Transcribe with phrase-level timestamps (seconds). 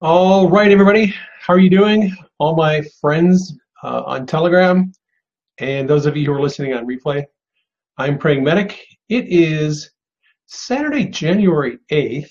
[0.00, 1.12] All right, everybody.
[1.40, 2.16] How are you doing?
[2.38, 4.92] All my friends uh, on Telegram
[5.58, 7.24] and those of you who are listening on replay.
[7.96, 8.80] I'm Praying Medic.
[9.08, 9.90] It is
[10.46, 12.30] Saturday, January 8th.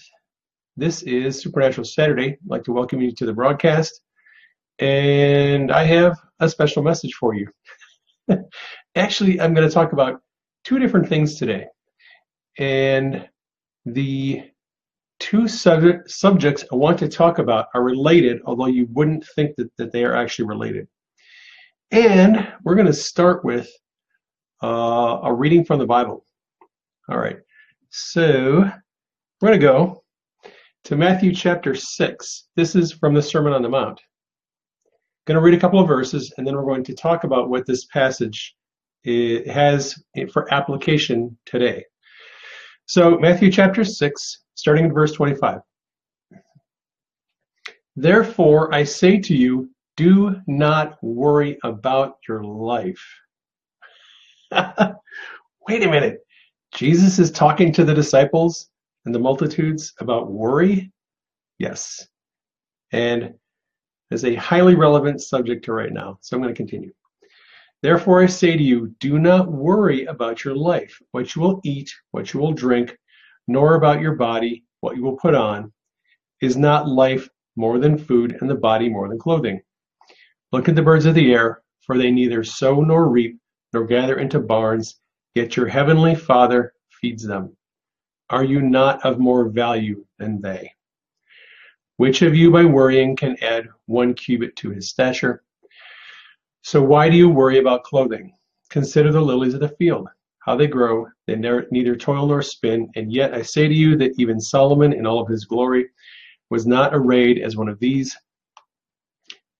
[0.77, 2.29] This is Supernatural Saturday.
[2.35, 3.99] I'd like to welcome you to the broadcast.
[4.79, 7.49] And I have a special message for you.
[8.95, 10.21] Actually, I'm going to talk about
[10.63, 11.65] two different things today.
[12.57, 13.27] And
[13.85, 14.51] the
[15.19, 19.69] two subject, subjects I want to talk about are related, although you wouldn't think that,
[19.77, 20.87] that they are actually related.
[21.91, 23.69] And we're going to start with
[24.63, 26.25] uh, a reading from the Bible.
[27.09, 27.37] All right,
[27.89, 28.69] so
[29.41, 30.03] we're going to go
[30.85, 32.47] to Matthew chapter 6.
[32.55, 33.99] This is from the Sermon on the Mount.
[33.99, 37.49] I'm going to read a couple of verses, and then we're going to talk about
[37.49, 38.55] what this passage
[39.05, 39.95] has
[40.33, 41.83] for application today.
[42.85, 45.61] So, Matthew chapter 6, starting in verse 25.
[47.95, 53.03] Therefore, I say to you, do not worry about your life.
[54.51, 56.19] Wait a minute.
[56.73, 58.69] Jesus is talking to the disciples
[59.05, 60.91] and the multitudes about worry?
[61.59, 62.07] Yes.
[62.91, 63.33] And
[64.11, 66.17] is a highly relevant subject to right now.
[66.21, 66.93] So I'm going to continue.
[67.83, 71.93] Therefore, I say to you, do not worry about your life, what you will eat,
[72.11, 72.97] what you will drink,
[73.47, 75.71] nor about your body, what you will put on.
[76.41, 79.61] Is not life more than food, and the body more than clothing?
[80.51, 83.39] Look at the birds of the air, for they neither sow nor reap,
[83.73, 84.99] nor gather into barns,
[85.35, 87.55] yet your heavenly Father feeds them.
[88.29, 90.71] Are you not of more value than they?
[91.95, 95.43] Which of you by worrying can add one cubit to his stature?
[96.61, 98.33] So why do you worry about clothing?
[98.69, 100.07] Consider the lilies of the field,
[100.47, 104.17] how they grow, they neither toil nor spin, and yet I say to you that
[104.17, 105.89] even Solomon in all of his glory
[106.49, 108.15] was not arrayed as one of these.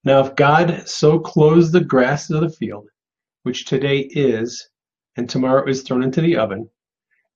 [0.05, 2.88] Now if God so clothes the grass of the field,
[3.43, 4.69] which today is,
[5.17, 6.70] and tomorrow is thrown into the oven,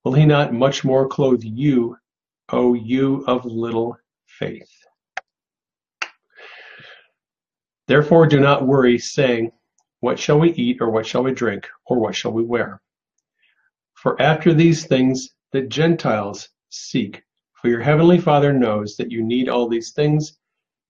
[0.06, 1.98] will he not much more clothe you,
[2.54, 3.98] O you of little
[4.28, 4.72] faith?
[7.90, 9.52] Therefore do not worry, saying,
[10.00, 12.82] What shall we eat, or what shall we drink, or what shall we wear?
[14.02, 17.22] For after these things the Gentiles seek.
[17.62, 20.40] For your heavenly Father knows that you need all these things.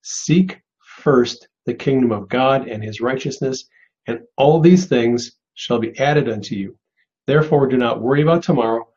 [0.02, 3.68] Seek first the kingdom of God and his righteousness,
[4.08, 6.78] and all these things shall be added unto you.
[7.28, 8.88] Therefore do not worry about tomorrow,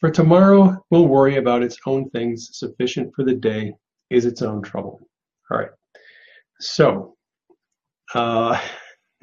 [0.00, 2.50] for tomorrow will worry about its own things.
[2.52, 3.72] Sufficient for the day
[4.10, 5.00] is its own trouble.
[5.50, 5.70] All right.
[6.60, 7.16] So,
[8.14, 8.60] uh,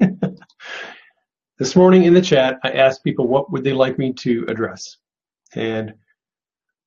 [1.58, 4.96] this morning in the chat, I asked people what would they like me to address.
[5.54, 5.94] And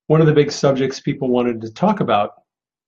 [0.08, 2.32] one of the big subjects people wanted to talk about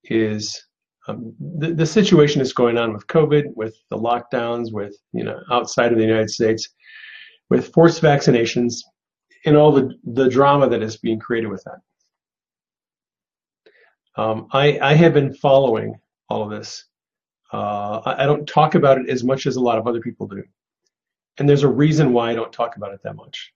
[0.05, 0.61] is
[1.07, 5.39] um, the, the situation that's going on with COVID, with the lockdowns, with you know
[5.51, 6.69] outside of the United States,
[7.49, 8.75] with forced vaccinations,
[9.45, 11.79] and all the the drama that is being created with that.
[14.21, 15.95] Um, I I have been following
[16.29, 16.85] all of this.
[17.51, 20.27] Uh, I, I don't talk about it as much as a lot of other people
[20.27, 20.43] do,
[21.39, 23.53] and there's a reason why I don't talk about it that much.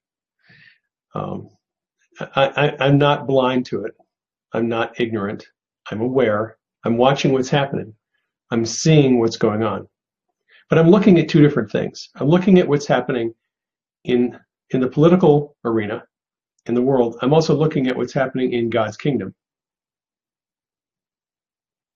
[1.13, 1.49] Um,
[2.19, 2.47] I,
[2.79, 3.93] I, I'm not blind to it.
[4.53, 5.45] I'm not ignorant.
[5.91, 7.93] I'm aware I'm watching what's happening.
[8.51, 9.87] I'm seeing what's going on.
[10.69, 12.09] But I'm looking at two different things.
[12.15, 13.33] I'm looking at what's happening
[14.05, 14.39] in
[14.71, 16.03] in the political arena
[16.65, 17.17] in the world.
[17.21, 19.35] I'm also looking at what's happening in God's kingdom.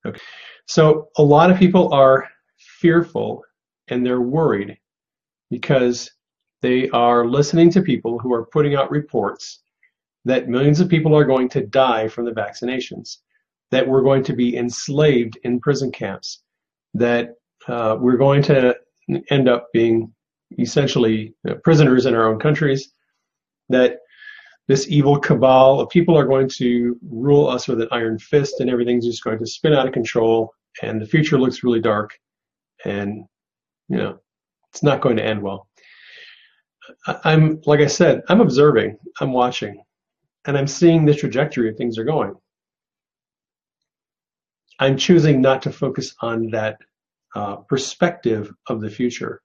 [0.06, 0.20] Okay.
[0.68, 3.44] So a lot of people are fearful
[3.88, 4.78] and they're worried
[5.50, 6.12] because
[6.62, 9.62] they are listening to people who are putting out reports
[10.25, 13.18] that millions of people are going to die from the vaccinations
[13.72, 16.41] that we're going to be enslaved in prison camps,
[16.94, 17.35] that
[17.68, 18.75] uh, we're going to
[19.30, 20.13] end up being
[20.59, 21.34] essentially
[21.64, 22.90] prisoners in our own countries,
[23.69, 24.00] that
[24.68, 28.69] this evil cabal of people are going to rule us with an iron fist and
[28.69, 32.11] everything's just going to spin out of control and the future looks really dark
[32.85, 33.26] and
[33.90, 34.20] you know
[34.78, 35.68] it's not going to end well
[37.26, 39.84] i'm like i said i'm observing i'm watching
[40.46, 42.34] and i'm seeing the trajectory of things are going
[44.79, 46.78] I'm choosing not to focus on that
[47.35, 49.41] uh, perspective of the future.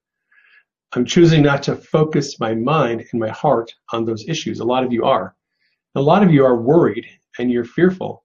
[0.95, 4.61] I'm choosing not to focus my mind and my heart on those issues.
[4.61, 5.35] A lot of you are.
[5.95, 7.07] A lot of you are worried
[7.39, 8.25] and you're fearful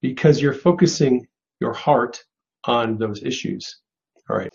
[0.00, 1.26] because you're focusing
[1.60, 2.20] your heart
[2.64, 3.78] on those issues.
[4.28, 4.52] All right.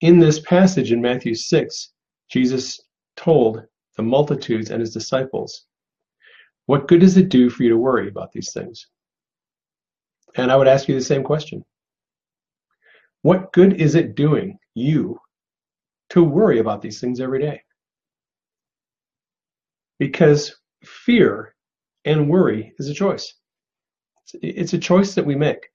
[0.00, 1.92] In this passage in Matthew 6,
[2.30, 2.80] Jesus
[3.16, 3.62] told
[3.96, 5.64] the multitudes and his disciples,
[6.66, 8.86] What good does it do for you to worry about these things?
[10.36, 11.64] And I would ask you the same question.
[13.22, 15.18] What good is it doing you
[16.10, 17.60] to worry about these things every day?
[19.98, 20.54] Because
[20.84, 21.56] fear
[22.04, 23.34] and worry is a choice.
[24.34, 25.66] It's a choice that we make.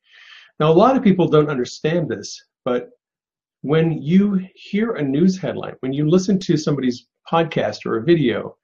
[0.62, 2.90] Now, a lot of people don't understand this, but
[3.64, 8.58] when you hear a news headline, when you listen to somebody's podcast or a video,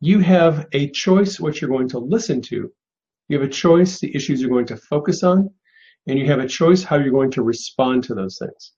[0.00, 2.70] you have a choice what you're going to listen to.
[3.28, 5.48] You have a choice the issues you're going to focus on,
[6.06, 8.72] and you have a choice how you're going to respond to those things.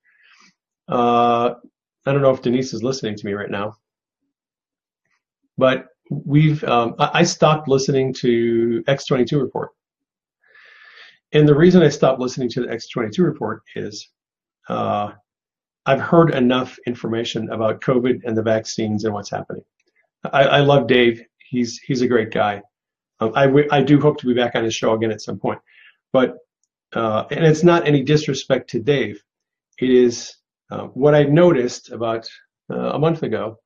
[0.88, 1.54] Uh,
[2.06, 3.74] I don't know if Denise is listening to me right now,
[5.58, 9.70] but we've um, I stopped listening to X22 report,
[11.32, 14.08] and the reason I stopped listening to the X22 report is
[14.68, 15.10] uh,
[15.86, 19.62] I've heard enough information about COVID and the vaccines and what's happening.
[20.24, 21.22] I, I love Dave.
[21.38, 22.62] He's he's a great guy.
[23.20, 25.38] Um, I, w- I do hope to be back on his show again at some
[25.38, 25.58] point.
[26.12, 26.36] But
[26.94, 29.22] uh, and it's not any disrespect to Dave.
[29.78, 30.36] It is
[30.70, 32.28] uh, what I noticed about
[32.70, 33.56] uh, a month ago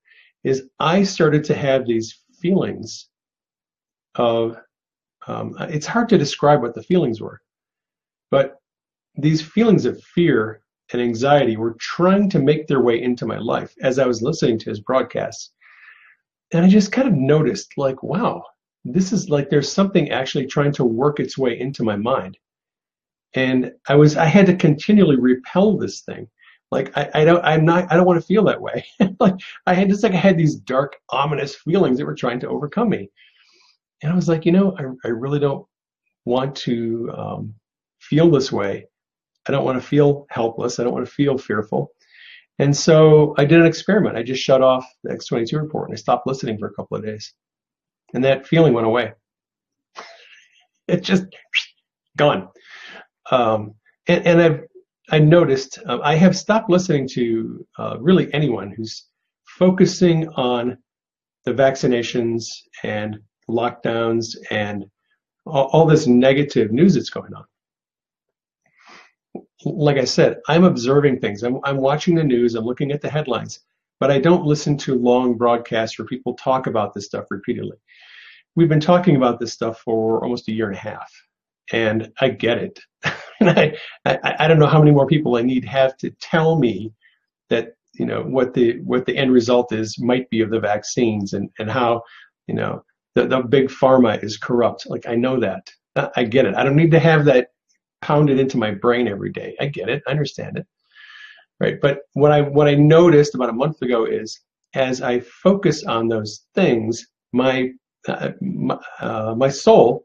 [0.45, 3.09] is I started to have these feelings
[4.15, 4.57] of
[5.27, 7.41] um, it's hard to describe what the feelings were,
[8.31, 8.57] but
[9.17, 10.61] these feelings of fear
[10.93, 14.59] and anxiety were trying to make their way into my life as I was listening
[14.61, 15.53] to his broadcasts.
[16.53, 18.45] And I just kind of noticed, like, wow,
[18.85, 22.37] this is like there's something actually trying to work its way into my mind.
[23.35, 26.29] And I was, I had to continually repel this thing.
[26.71, 28.85] Like, I, I don't, I'm not, I don't want to feel that way.
[29.21, 29.35] like,
[29.67, 32.91] I had just like, I had these dark, ominous feelings that were trying to overcome
[32.91, 33.11] me.
[34.03, 35.67] And I was like, you know, I, I really don't
[36.25, 37.55] want to um,
[38.01, 38.87] feel this way.
[39.47, 40.79] I don't want to feel helpless.
[40.79, 41.91] I don't want to feel fearful.
[42.59, 44.17] And so I did an experiment.
[44.17, 47.05] I just shut off the X22 report and I stopped listening for a couple of
[47.05, 47.33] days.
[48.15, 49.13] And that feeling went away.
[50.87, 51.25] It just
[52.19, 52.49] gone.
[53.31, 53.75] Um,
[54.07, 54.61] and, and I've
[55.11, 59.07] I noticed um, I have stopped listening to uh, really anyone who's
[59.45, 60.79] focusing on
[61.45, 62.47] the vaccinations
[62.83, 63.19] and
[63.49, 64.87] lockdowns and
[65.47, 67.45] all, all this negative news that's going on
[69.65, 71.43] like I said, I'm observing things.
[71.43, 73.61] I'm, I'm watching the news, I'm looking at the headlines,
[74.01, 77.77] but I don't listen to long broadcasts where people talk about this stuff repeatedly.
[78.57, 81.11] We've been talking about this stuff for almost a year and a half,
[81.73, 82.79] and I get it.
[83.41, 86.59] and I, I, I don't know how many more people I need have to tell
[86.59, 86.93] me
[87.51, 91.33] that you know what the what the end result is might be of the vaccines
[91.33, 92.03] and and how
[92.47, 92.83] you know
[93.15, 94.89] the, the big pharma is corrupt.
[94.89, 95.71] Like I know that.
[96.17, 96.57] I get it.
[96.57, 97.51] I don't need to have that
[98.05, 99.57] pounded into my brain every day.
[99.59, 100.03] I get it.
[100.07, 100.67] I understand it.
[101.59, 101.81] Right.
[101.81, 104.41] But what I what I noticed about a month ago is
[104.75, 107.71] as I focus on those things, my
[108.07, 110.05] uh, my, uh, my soul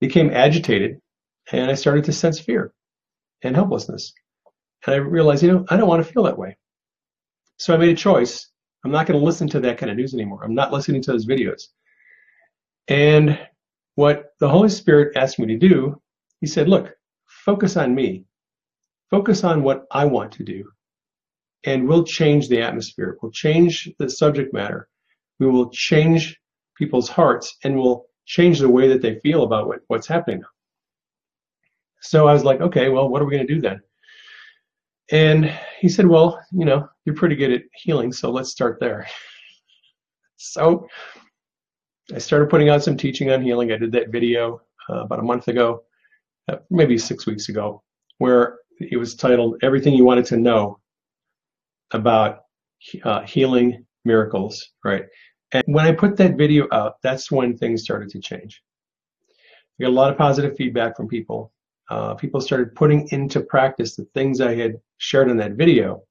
[0.00, 1.00] became agitated,
[1.52, 2.72] and I started to sense fear
[3.42, 4.12] and helplessness.
[4.86, 6.56] And I realized, you know, I don't want to feel that way.
[7.58, 8.50] So I made a choice.
[8.84, 10.44] I'm not going to listen to that kind of news anymore.
[10.44, 11.62] I'm not listening to those videos.
[12.86, 13.38] And
[13.96, 16.00] what the Holy Spirit asked me to do,
[16.40, 16.95] he said, look,
[17.46, 18.24] focus on me.
[19.08, 20.68] Focus on what I want to do.
[21.64, 23.16] And we'll change the atmosphere.
[23.22, 24.88] We'll change the subject matter.
[25.38, 26.38] We will change
[26.76, 30.42] people's hearts and we'll change the way that they feel about what, what's happening.
[32.02, 33.80] So I was like, okay, well, what are we going to do then?
[35.12, 39.06] And he said, well, you know, you're pretty good at healing, so let's start there.
[40.36, 40.86] so
[42.12, 43.70] I started putting out some teaching on healing.
[43.70, 45.85] I did that video uh, about a month ago
[46.70, 47.82] maybe six weeks ago,
[48.18, 50.78] where it was titled Everything You Wanted to Know
[51.92, 52.40] about
[53.04, 55.04] uh, Healing Miracles, right?
[55.52, 58.62] And when I put that video out, that's when things started to change.
[59.78, 61.52] I got a lot of positive feedback from people.
[61.88, 66.02] Uh, people started putting into practice the things I had shared in that video.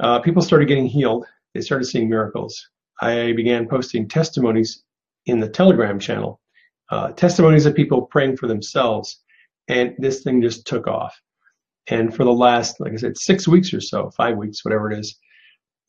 [0.00, 1.26] Uh, people started getting healed.
[1.54, 2.68] They started seeing miracles.
[3.00, 4.84] I began posting testimonies
[5.26, 6.40] in the Telegram channel
[6.90, 9.22] uh, testimonies of people praying for themselves,
[9.68, 11.18] and this thing just took off.
[11.86, 14.98] And for the last, like I said, six weeks or so, five weeks, whatever it
[14.98, 15.18] is,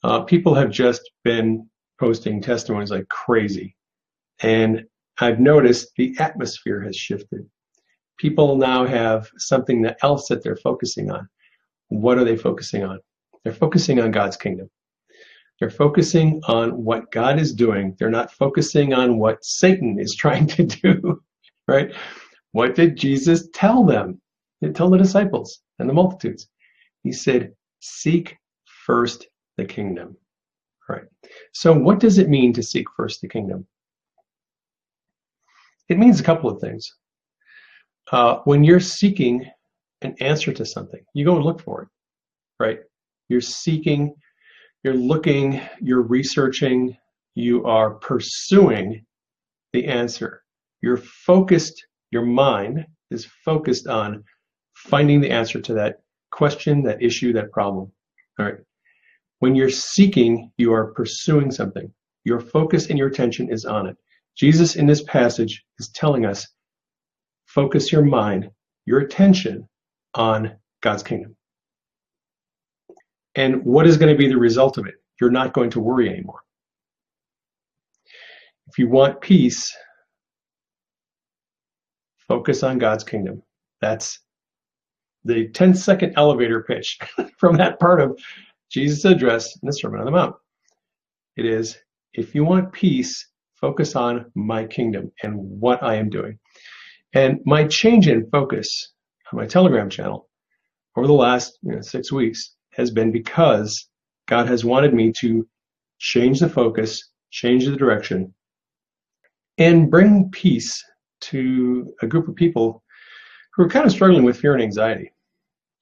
[0.03, 3.75] uh, people have just been posting testimonies like crazy.
[4.41, 4.85] And
[5.19, 7.49] I've noticed the atmosphere has shifted.
[8.17, 11.27] People now have something else that they're focusing on.
[11.89, 12.99] What are they focusing on?
[13.43, 14.69] They're focusing on God's kingdom.
[15.59, 17.95] They're focusing on what God is doing.
[17.97, 21.21] They're not focusing on what Satan is trying to do,
[21.67, 21.93] right?
[22.51, 24.21] What did Jesus tell them?
[24.61, 26.47] He told the disciples and the multitudes.
[27.03, 28.37] He said, Seek
[28.85, 30.17] first the kingdom.
[30.87, 31.03] Right.
[31.53, 33.65] So, what does it mean to seek first the kingdom?
[35.89, 36.93] It means a couple of things.
[38.11, 39.45] Uh, when you're seeking
[40.01, 41.87] an answer to something, you go and look for it,
[42.59, 42.79] right?
[43.29, 44.15] You're seeking,
[44.85, 46.95] you're looking, you're researching,
[47.33, 49.03] you are pursuing
[49.73, 50.43] the answer.
[50.79, 54.23] You're focused, your mind is focused on
[54.75, 57.91] finding the answer to that question, that issue, that problem.
[58.37, 58.59] All right.
[59.39, 61.91] When you're seeking, you are pursuing something.
[62.23, 63.97] Your focus and your attention is on it.
[64.37, 66.47] Jesus in this passage is telling us
[67.47, 68.51] focus your mind,
[68.85, 69.67] your attention
[70.13, 71.34] on God's kingdom.
[73.35, 74.95] And what is going to be the result of it?
[75.19, 76.41] You're not going to worry anymore.
[78.67, 79.75] If you want peace,
[82.27, 83.43] focus on God's kingdom.
[83.81, 84.19] That's
[85.23, 86.97] the 10 second elevator pitch
[87.37, 88.19] from that part of
[88.71, 90.35] Jesus' address in the Sermon on the Mount.
[91.35, 91.77] It is
[92.13, 93.27] if you want peace,
[93.59, 96.39] focus on my kingdom and what I am doing.
[97.13, 98.93] And my change in focus
[99.31, 100.29] on my Telegram channel
[100.95, 103.87] over the last you know, six weeks has been because
[104.27, 105.47] God has wanted me to
[105.99, 108.33] change the focus, change the direction,
[109.57, 110.83] and bring peace
[111.21, 112.83] to a group of people
[113.53, 115.11] who are kind of struggling with fear and anxiety.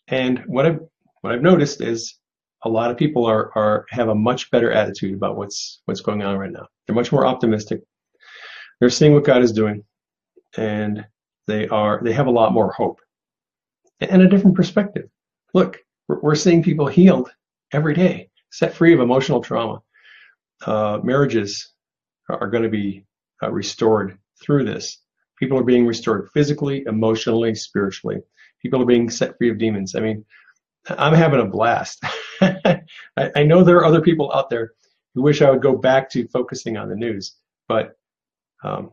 [0.08, 0.80] And what I've
[1.22, 2.18] what I've noticed is
[2.64, 6.22] a lot of people are are have a much better attitude about what's what's going
[6.22, 6.68] on right now.
[6.86, 7.82] They're much more optimistic.
[8.80, 9.84] They're seeing what God is doing,
[10.58, 11.06] and
[11.48, 13.00] they are they have a lot more hope
[14.00, 15.10] and a different perspective.
[15.54, 17.32] Look, we're seeing people healed
[17.72, 19.82] every day, set free of emotional trauma.
[20.66, 21.74] Uh, marriages
[22.30, 23.06] are going to be
[23.42, 25.00] uh, restored through this.
[25.38, 28.18] People are being restored physically, emotionally, spiritually.
[28.62, 29.96] People are being set free of demons.
[29.96, 30.24] I mean,
[30.90, 32.02] I'm having a blast.
[32.42, 32.82] I,
[33.18, 34.74] I know there are other people out there
[35.16, 37.36] who wish I would go back to focusing on the news,
[37.68, 37.98] but
[38.64, 38.92] um,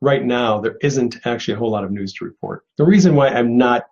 [0.00, 2.64] right now there isn't actually a whole lot of news to report.
[2.76, 3.84] The reason why I'm not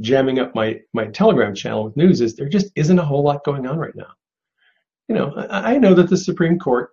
[0.00, 3.44] jamming up my my Telegram channel with news is there just isn't a whole lot
[3.44, 4.12] going on right now.
[5.08, 6.90] You know, I, I know that the Supreme Court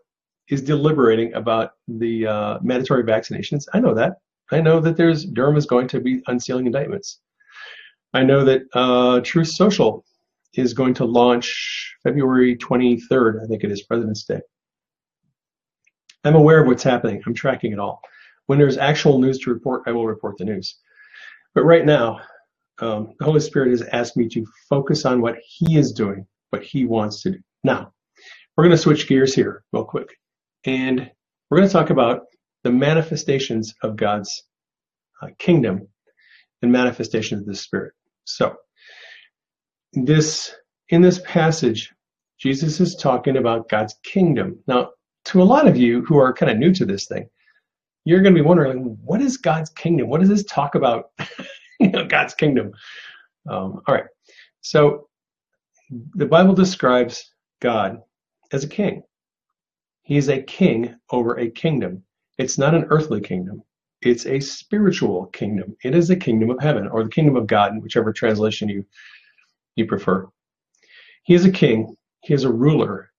[0.49, 3.65] is deliberating about the uh, mandatory vaccinations.
[3.73, 4.13] I know that.
[4.51, 7.19] I know that there's Durham is going to be unsealing indictments.
[8.13, 10.05] I know that uh, Truth Social
[10.53, 14.41] is going to launch February 23rd, I think it is President's Day.
[16.23, 17.21] I'm aware of what's happening.
[17.25, 18.01] I'm tracking it all.
[18.45, 20.77] When there's actual news to report, I will report the news.
[21.55, 22.19] But right now,
[22.83, 26.63] um, the Holy Spirit has asked me to focus on what He is doing, what
[26.63, 27.39] He wants to do.
[27.63, 27.93] Now,
[28.55, 30.09] we're going to switch gears here real quick.
[30.65, 31.09] And
[31.49, 32.23] we're going to talk about
[32.63, 34.43] the manifestations of God's
[35.21, 35.87] uh, kingdom
[36.61, 37.93] and manifestations of the Spirit.
[38.25, 38.55] So,
[39.93, 40.53] this
[40.89, 41.93] in this passage,
[42.37, 44.59] Jesus is talking about God's kingdom.
[44.67, 44.89] Now,
[45.25, 47.29] to a lot of you who are kind of new to this thing,
[48.03, 50.09] you're going to be wondering, what is God's kingdom?
[50.09, 51.11] What does this talk about?
[51.87, 52.71] you know, God's kingdom.
[53.49, 54.05] Um, all right.
[54.61, 55.07] So,
[56.15, 58.01] the Bible describes God
[58.51, 59.03] as a king.
[60.03, 62.03] He is a king over a kingdom.
[62.37, 63.61] It's not an earthly kingdom.
[64.01, 65.77] It's a spiritual kingdom.
[65.83, 68.85] It is the kingdom of heaven or the kingdom of God, whichever translation you
[69.75, 70.27] you prefer.
[71.23, 73.11] He is a king, he is a ruler,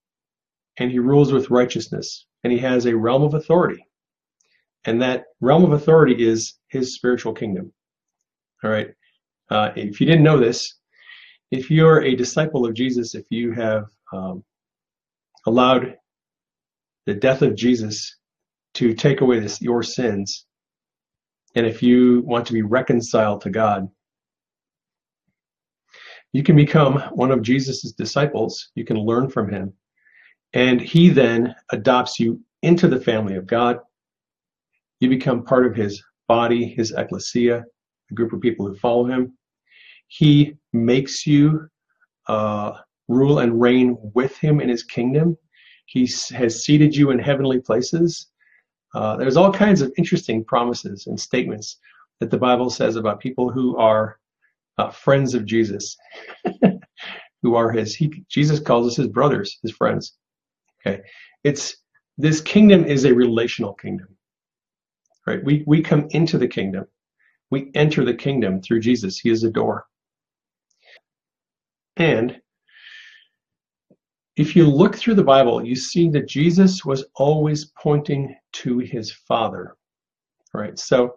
[0.79, 3.87] and he rules with righteousness, and he has a realm of authority.
[4.85, 7.73] And that realm of authority is his spiritual kingdom.
[8.65, 8.89] All right.
[9.51, 10.79] Uh, if you didn't know this,
[11.51, 14.43] if you're a disciple of Jesus, if you have um,
[15.47, 15.97] allowed
[17.05, 18.17] the death of Jesus
[18.75, 20.47] to take away this, your sins,
[21.55, 23.87] and if you want to be reconciled to God,
[26.33, 28.71] you can become one of Jesus' disciples.
[28.75, 29.75] You can learn from him.
[30.55, 33.79] And he then adopts you into the family of God.
[35.01, 37.65] You become part of his body, his ecclesia,
[38.11, 39.37] a group of people who follow him.
[40.09, 41.69] He makes you
[42.29, 42.73] uh,
[43.09, 45.37] rule and reign with him in his kingdom.
[45.87, 48.29] He has seated you in heavenly places.
[48.95, 51.79] Uh, there's all kinds of interesting promises and statements
[52.21, 54.19] that the Bible says about people who are
[54.79, 55.97] uh, friends of Jesus,
[57.43, 57.95] who are his.
[57.95, 60.15] He, Jesus calls us his brothers, his friends.
[60.81, 61.03] Okay,
[61.43, 61.77] it's
[62.19, 64.09] this kingdom is a relational kingdom,
[65.27, 65.43] right?
[65.45, 66.87] We we come into the kingdom,
[67.55, 69.19] we enter the kingdom through Jesus.
[69.19, 69.87] He is the door,
[71.97, 72.41] and
[74.37, 79.13] if you look through the Bible, you see that Jesus was always pointing to his
[79.13, 79.77] Father,
[80.53, 80.79] right?
[80.79, 81.15] So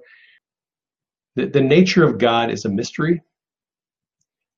[1.36, 3.22] the, the nature of God is a mystery.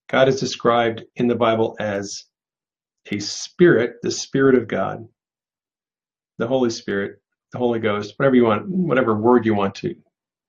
[0.09, 2.25] God is described in the Bible as
[3.11, 5.07] a spirit, the Spirit of God,
[6.37, 7.21] the Holy Spirit,
[7.53, 9.95] the Holy Ghost, whatever you want, whatever word you want to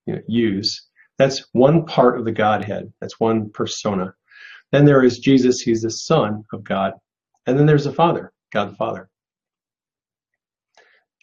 [0.06, 0.88] you know, use.
[1.20, 2.90] That's one part of the Godhead.
[2.98, 4.14] That's one persona.
[4.72, 6.94] Then there is Jesus, he's the Son of God.
[7.46, 9.10] And then there's the Father, God the Father.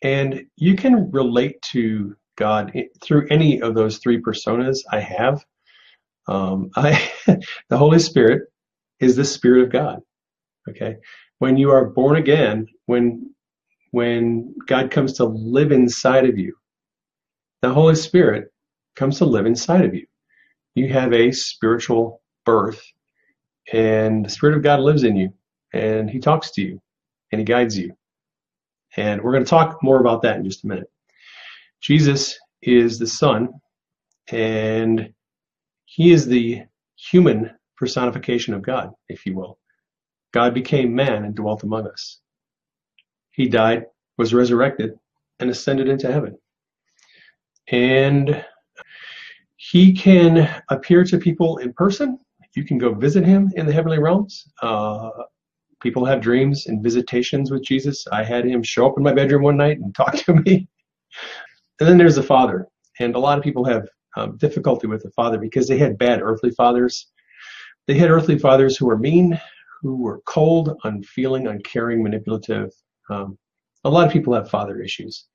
[0.04, 2.72] And you can relate to God
[3.04, 5.44] through any of those three personas I have.
[6.28, 7.12] Um, I,
[7.70, 8.44] the Holy Spirit
[9.00, 10.02] is the Spirit of God.
[10.70, 10.98] Okay,
[11.40, 13.34] when you are born again, when
[13.90, 16.54] when God comes to live inside of you,
[17.64, 18.52] the Holy Spirit
[18.98, 20.06] comes to live inside of you.
[20.76, 22.84] You have a spiritual birth,
[23.72, 25.34] and the Spirit of God lives in you,
[25.74, 26.82] and He talks to you,
[27.32, 27.96] and He guides you.
[28.96, 30.92] And we're going to talk more about that in just a minute.
[31.82, 33.50] Jesus is the Son,
[34.32, 35.14] and
[35.86, 36.64] He is the
[36.96, 39.60] human personification of God, if you will.
[40.34, 42.20] God became man and dwelt among us.
[43.32, 43.86] He died,
[44.18, 44.98] was resurrected,
[45.40, 46.38] and ascended into heaven.
[47.68, 48.44] And
[49.72, 52.20] he can appear to people in person.
[52.56, 54.48] You can go visit him in the heavenly realms.
[54.62, 55.10] Uh,
[55.82, 58.06] people have dreams and visitations with Jesus.
[58.12, 60.68] I had him show up in my bedroom one night and talk to me.
[61.80, 62.68] and then there's the Father.
[63.00, 66.22] And a lot of people have um, difficulty with the Father because they had bad
[66.22, 67.08] earthly fathers.
[67.88, 69.40] They had earthly fathers who were mean,
[69.82, 72.72] who were cold, unfeeling, uncaring, manipulative.
[73.10, 73.38] Um,
[73.84, 75.26] a lot of people have father issues.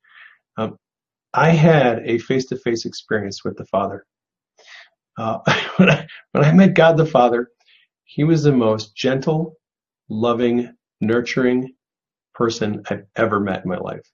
[0.57, 0.77] Um,
[1.33, 4.05] I had a face-to-face experience with the Father.
[5.17, 5.39] Uh,
[5.77, 7.49] when, I, when I met God the Father,
[8.05, 9.55] He was the most gentle,
[10.09, 11.73] loving, nurturing
[12.33, 14.09] person I've ever met in my life.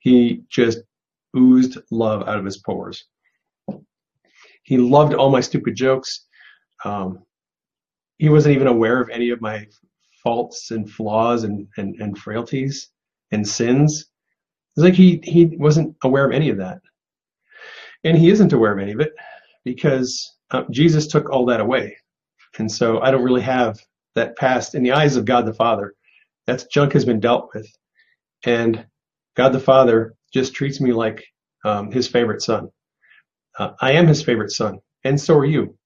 [0.00, 0.78] He just
[1.36, 3.04] oozed love out of his pores.
[4.64, 6.26] He loved all my stupid jokes.
[6.84, 7.24] Um,
[8.18, 9.66] he wasn't even aware of any of my
[10.22, 12.90] faults and flaws and, and, and frailties
[13.32, 14.06] and sins.
[14.76, 16.80] It's like he, he wasn't aware of any of that.
[18.04, 19.12] And he isn't aware of any of it
[19.68, 21.94] because uh, Jesus took all that away.
[22.58, 23.78] And so I don't really have
[24.14, 25.94] that past in the eyes of God the Father.
[26.46, 27.70] That junk has been dealt with.
[28.46, 28.86] And
[29.36, 31.22] God the Father just treats me like
[31.66, 32.70] um, his favorite son.
[33.58, 35.76] Uh, I am his favorite son, and so are you.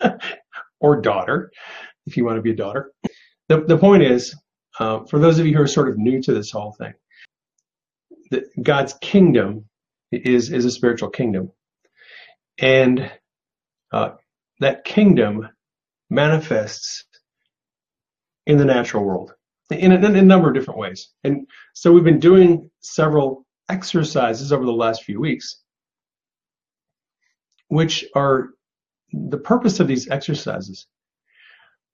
[0.80, 1.52] or daughter,
[2.06, 2.92] if you want to be a daughter.
[3.48, 4.34] The, the point is,
[4.80, 6.94] uh, for those of you who are sort of new to this whole thing,
[8.30, 9.66] that God's kingdom
[10.10, 11.52] is, is a spiritual kingdom.
[12.60, 13.10] And
[13.92, 14.10] uh,
[14.60, 15.48] that kingdom
[16.10, 17.04] manifests
[18.46, 19.32] in the natural world
[19.70, 21.10] in a, in a number of different ways.
[21.24, 25.62] And so we've been doing several exercises over the last few weeks,
[27.68, 28.50] which are
[29.12, 30.86] the purpose of these exercises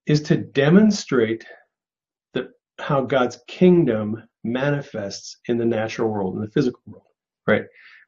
[0.07, 1.45] is to demonstrate
[2.35, 2.49] that
[2.79, 7.07] how God's kingdom manifests in the natural world, in the physical world,
[7.47, 7.65] right?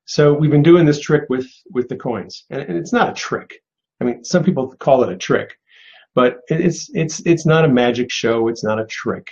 [0.07, 3.55] So we've been doing this trick with with the coins, and, it's not a trick.
[4.01, 5.57] I mean, some people call it a trick,
[6.15, 8.49] but it's it's it's not a magic show.
[8.49, 9.29] It's not a trick.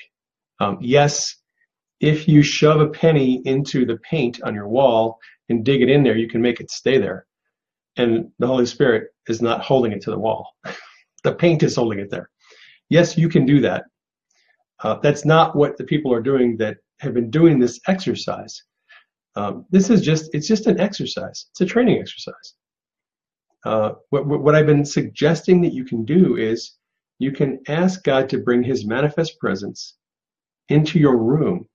[0.61, 1.37] Um, yes,
[2.01, 6.03] if you shove a penny into the paint on your wall and dig it in
[6.03, 7.27] there, you can make it stay there
[7.97, 10.49] and the Holy Spirit is not holding it to the wall.
[11.25, 12.31] the paint is holding it there.
[12.89, 13.85] Yes, you can do that.
[14.83, 18.63] Uh, that's not what the people are doing that have been doing this exercise.
[19.37, 21.47] Um, this is just, it's just an exercise.
[21.51, 22.55] It's a training exercise.
[23.65, 26.77] Uh, what, what I've been suggesting that you can do is
[27.19, 29.97] you can ask God to bring his manifest presence
[30.69, 31.67] into your room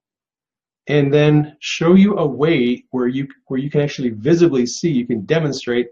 [0.87, 5.05] and then show you a way where you where you can actually visibly see you
[5.05, 5.87] can demonstrate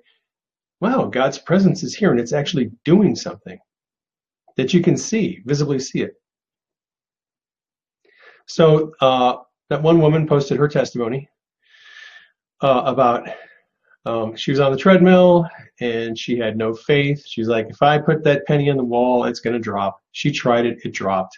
[0.79, 3.57] wow, God's presence is here and it's actually doing something
[4.57, 6.13] that you can see, visibly see it.
[8.47, 9.37] So uh,
[9.69, 11.29] that one woman posted her testimony
[12.61, 13.29] uh, about
[14.05, 15.47] um, she was on the treadmill
[15.81, 17.25] and she had no faith.
[17.25, 20.01] She's like, if I put that penny in the wall, it's going to drop.
[20.13, 21.37] She tried it, it dropped.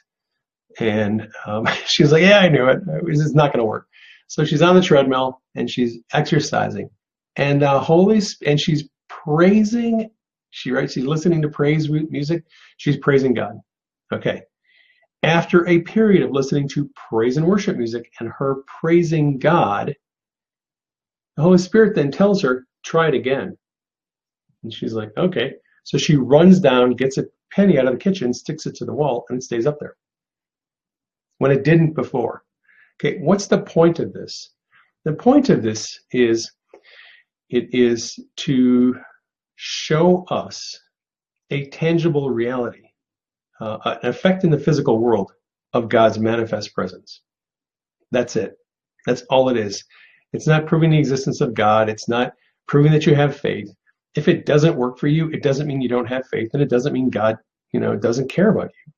[0.80, 2.80] And um, she's like, yeah, I knew it.
[3.08, 3.88] It's not going to work.
[4.28, 6.90] So she's on the treadmill and she's exercising.
[7.36, 10.12] And uh, holy, and she's praising.
[10.52, 12.44] She writes, she's listening to praise music.
[12.78, 13.60] She's praising God.
[14.14, 14.44] Okay.
[15.24, 19.96] After a period of listening to praise and worship music and her praising God,
[21.40, 23.58] the Holy Spirit then tells her, try it again.
[24.64, 25.54] And she's like, okay.
[25.86, 28.94] So she runs down, gets a penny out of the kitchen, sticks it to the
[28.94, 29.96] wall, and it stays up there.
[31.38, 32.44] When it didn't before.
[33.00, 34.50] Okay, what's the point of this?
[35.06, 36.52] The point of this is
[37.50, 38.96] it is to
[39.56, 40.78] show us
[41.52, 42.84] a tangible reality,
[43.62, 45.32] uh, an effect in the physical world
[45.72, 47.22] of God's manifest presence.
[48.12, 48.58] That's it.
[49.06, 49.86] That's all it is.
[50.34, 51.90] It's not proving the existence of God.
[51.90, 52.34] It's not
[52.68, 53.74] proving that you have faith.
[54.16, 56.70] If it doesn't work for you, it doesn't mean you don't have faith, and it
[56.70, 57.38] doesn't mean God,
[57.72, 58.94] you know, doesn't care about you.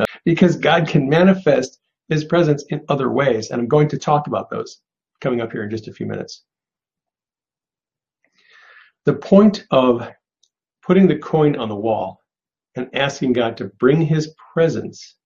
[0.00, 4.26] Uh, because God can manifest His presence in other ways, and I'm going to talk
[4.26, 4.80] about those
[5.20, 6.44] coming up here in just a few minutes.
[9.04, 10.08] The point of
[10.82, 12.22] putting the coin on the wall
[12.76, 15.16] and asking God to bring His presence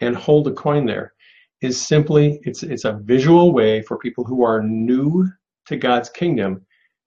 [0.00, 1.14] and hold the coin there
[1.62, 5.28] is simply it's it's a visual way for people who are new
[5.66, 6.66] to God's kingdom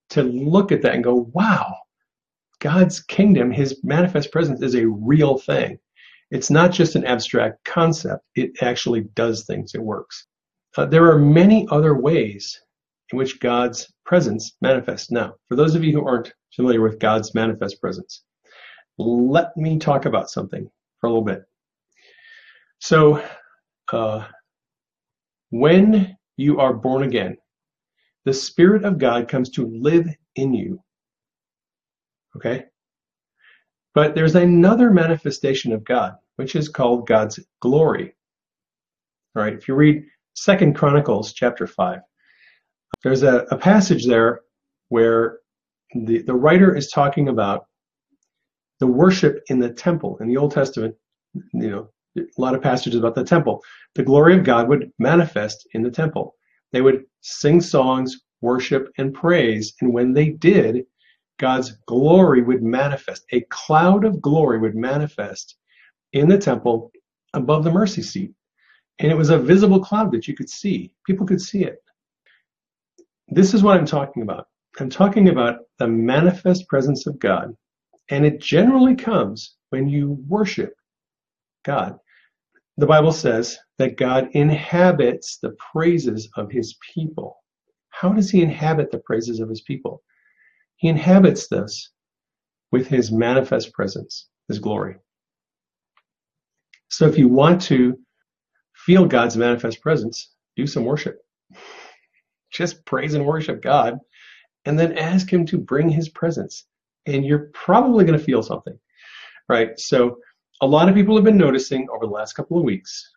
[0.09, 1.75] to look at that and go, wow,
[2.59, 5.77] God's kingdom, his manifest presence is a real thing.
[6.31, 10.27] It's not just an abstract concept, it actually does things, it works.
[10.77, 12.59] Uh, there are many other ways
[13.11, 15.11] in which God's presence manifests.
[15.11, 18.23] Now, for those of you who aren't familiar with God's manifest presence,
[18.97, 21.43] let me talk about something for a little bit.
[22.79, 23.23] So,
[23.91, 24.25] uh,
[25.49, 27.37] when you are born again,
[28.25, 30.81] the Spirit of God comes to live in you.
[32.35, 32.65] Okay?
[33.93, 38.15] But there's another manifestation of God, which is called God's glory.
[39.35, 40.03] All right, if you read
[40.33, 41.99] Second Chronicles chapter 5,
[43.03, 44.41] there's a, a passage there
[44.89, 45.39] where
[45.93, 47.67] the, the writer is talking about
[48.79, 50.17] the worship in the temple.
[50.19, 50.95] In the Old Testament,
[51.53, 53.61] you know, a lot of passages about the temple.
[53.95, 56.35] The glory of God would manifest in the temple.
[56.71, 59.73] They would sing songs, worship, and praise.
[59.81, 60.85] And when they did,
[61.39, 63.25] God's glory would manifest.
[63.31, 65.57] A cloud of glory would manifest
[66.13, 66.91] in the temple
[67.33, 68.31] above the mercy seat.
[68.99, 70.91] And it was a visible cloud that you could see.
[71.05, 71.79] People could see it.
[73.27, 74.47] This is what I'm talking about.
[74.79, 77.55] I'm talking about the manifest presence of God.
[78.09, 80.75] And it generally comes when you worship
[81.63, 81.97] God
[82.77, 87.37] the Bible says that God inhabits the praises of his people.
[87.89, 90.03] How does he inhabit the praises of his people?
[90.75, 91.91] He inhabits this
[92.71, 94.97] with his manifest presence, his glory.
[96.89, 97.97] So if you want to
[98.75, 101.17] feel God's manifest presence, do some worship.
[102.51, 103.97] Just praise and worship God
[104.65, 106.65] and then ask him to bring his presence.
[107.05, 108.77] And you're probably going to feel something,
[109.47, 109.79] right?
[109.79, 110.17] So
[110.61, 113.11] a lot of people have been noticing over the last couple of weeks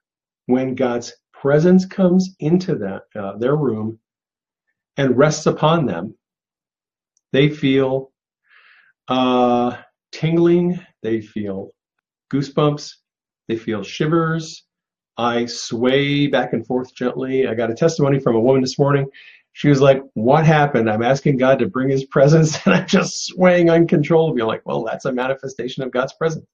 [0.47, 3.99] when God's presence comes into that, uh, their room
[4.97, 6.15] and rests upon them,
[7.33, 8.11] they feel
[9.07, 9.77] uh,
[10.11, 11.71] tingling, they feel
[12.33, 12.95] goosebumps,
[13.47, 14.65] they feel shivers.
[15.17, 17.47] I sway back and forth gently.
[17.47, 19.07] I got a testimony from a woman this morning.
[19.53, 20.89] She was like, What happened?
[20.89, 24.43] I'm asking God to bring his presence, and I'm just swaying uncontrollably.
[24.43, 26.47] I'm like, Well, that's a manifestation of God's presence.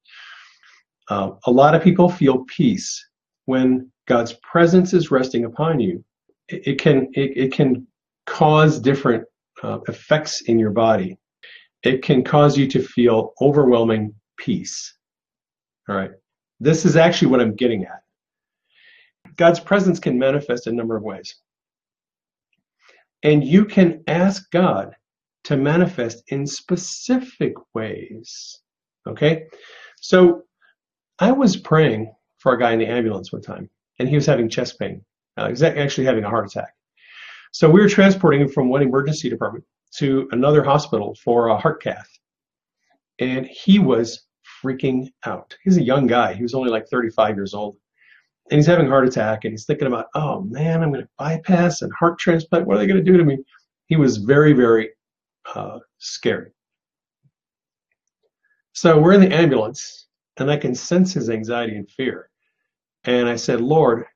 [1.08, 3.06] Uh, a lot of people feel peace
[3.46, 6.04] when God's presence is resting upon you.
[6.48, 7.86] It, it can it, it, can
[8.26, 9.24] cause different
[9.62, 11.18] uh, effects in your body.
[11.82, 14.94] It can cause you to feel overwhelming peace.
[15.88, 16.12] All right,
[16.60, 18.02] this is actually what I'm getting at.
[19.36, 21.34] God's presence can manifest in a number of ways,
[23.22, 24.94] and you can ask God
[25.44, 28.60] to manifest in specific ways.
[29.06, 29.44] Okay,
[30.00, 30.42] so
[31.18, 34.48] I was praying for a guy in the ambulance one time, and he was having
[34.48, 35.04] chest pain.
[35.36, 36.74] Uh, he's actually having a heart attack.
[37.52, 39.64] So we were transporting him from one emergency department
[39.96, 42.08] to another hospital for a heart cath.
[43.20, 44.26] And he was
[44.62, 45.56] freaking out.
[45.62, 46.34] He's a young guy.
[46.34, 47.76] He was only like 35 years old.
[48.50, 51.08] And he's having a heart attack and he's thinking about, oh man, I'm going to
[51.16, 52.66] bypass and heart transplant.
[52.66, 53.38] What are they going to do to me?
[53.86, 54.90] He was very, very
[55.54, 56.50] uh, scary.
[58.72, 60.03] So we're in the ambulance
[60.38, 62.28] and I can sense his anxiety and fear.
[63.04, 64.06] And I said, Lord,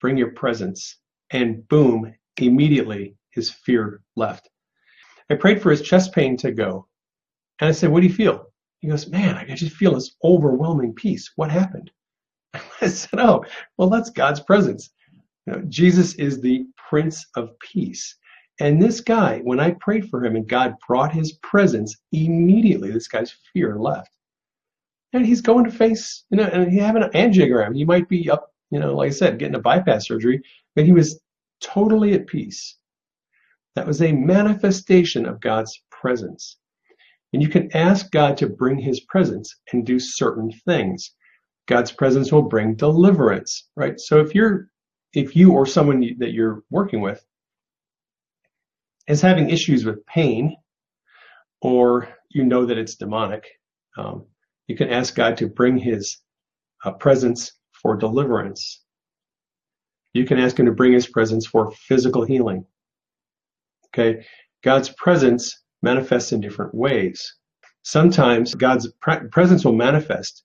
[0.00, 0.98] bring your presence.
[1.30, 4.48] And boom, immediately his fear left.
[5.30, 6.86] I prayed for his chest pain to go.
[7.60, 8.46] And I said, What do you feel?
[8.80, 11.32] He goes, Man, I just feel this overwhelming peace.
[11.36, 11.90] What happened?
[12.80, 13.44] I said, Oh,
[13.78, 14.90] well, that's God's presence.
[15.46, 18.16] You know, Jesus is the Prince of Peace.
[18.60, 23.08] And this guy, when I prayed for him and God brought his presence, immediately this
[23.08, 24.13] guy's fear left
[25.14, 27.74] and he's going to face, you know, and he having an angiogram.
[27.74, 30.42] He might be up, you know, like I said, getting a bypass surgery,
[30.74, 31.20] but he was
[31.60, 32.76] totally at peace.
[33.76, 36.58] That was a manifestation of God's presence.
[37.32, 41.12] And you can ask God to bring his presence and do certain things.
[41.66, 43.98] God's presence will bring deliverance, right?
[43.98, 44.68] So if you're
[45.12, 47.24] if you or someone that you're working with
[49.06, 50.56] is having issues with pain
[51.62, 53.44] or you know that it's demonic,
[53.96, 54.26] um,
[54.68, 56.18] you can ask God to bring his
[56.84, 58.82] uh, presence for deliverance.
[60.14, 62.64] You can ask him to bring his presence for physical healing.
[63.88, 64.24] Okay?
[64.62, 67.34] God's presence manifests in different ways.
[67.82, 70.44] Sometimes God's pre- presence will manifest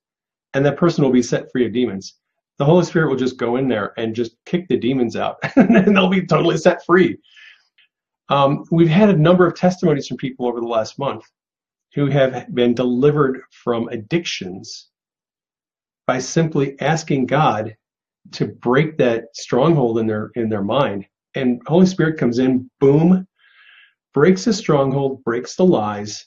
[0.53, 2.15] and that person will be set free of demons.
[2.57, 5.95] The Holy Spirit will just go in there and just kick the demons out and
[5.95, 7.17] they'll be totally set free.
[8.27, 11.23] Um, we've had a number of testimonies from people over the last month
[11.93, 14.89] who have been delivered from addictions
[16.07, 17.75] by simply asking God
[18.31, 21.05] to break that stronghold in their in their mind.
[21.35, 23.27] And Holy Spirit comes in, boom,
[24.13, 26.25] breaks the stronghold, breaks the lies,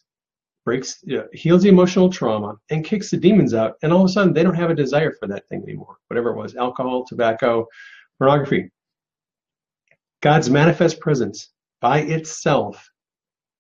[0.65, 3.75] breaks you know, heals the emotional trauma, and kicks the demons out.
[3.83, 5.97] And all of a sudden, they don't have a desire for that thing anymore.
[6.09, 7.67] Whatever it was, alcohol, tobacco,
[8.19, 8.71] pornography.
[10.23, 12.89] God's manifest presence by itself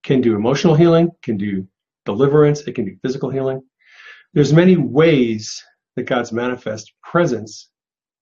[0.05, 1.67] can do emotional healing, can do
[2.05, 3.63] deliverance, it can be physical healing.
[4.35, 5.63] There's many ways
[5.97, 7.71] that God's manifest presence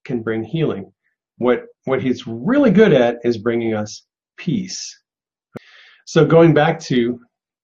[0.05, 0.93] can bring healing.
[1.39, 4.99] What what he's really good at is bringing us peace.
[6.05, 7.21] So going back to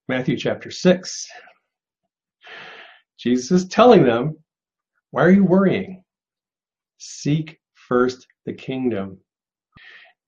[0.09, 1.27] Matthew chapter 6,
[3.19, 4.37] Jesus is telling them,
[5.11, 6.03] why are you worrying?
[6.99, 9.19] Seek first the kingdom.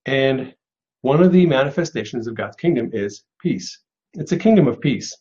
[0.07, 0.55] And
[1.03, 3.83] one of the manifestations of God's kingdom is peace.
[4.15, 5.17] It's a kingdom of peace.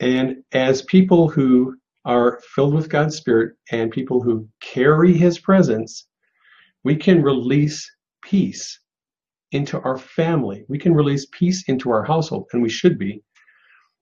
[0.00, 6.06] And as people who are filled with God's Spirit and people who carry His presence,
[6.84, 7.90] we can release
[8.22, 8.80] peace
[9.52, 10.64] into our family.
[10.68, 13.22] We can release peace into our household, and we should be.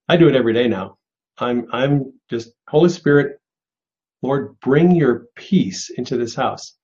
[0.09, 0.99] I do it every day now.
[1.39, 3.39] I'm I'm just Holy Spirit,
[4.23, 6.77] Lord, bring your peace into this house.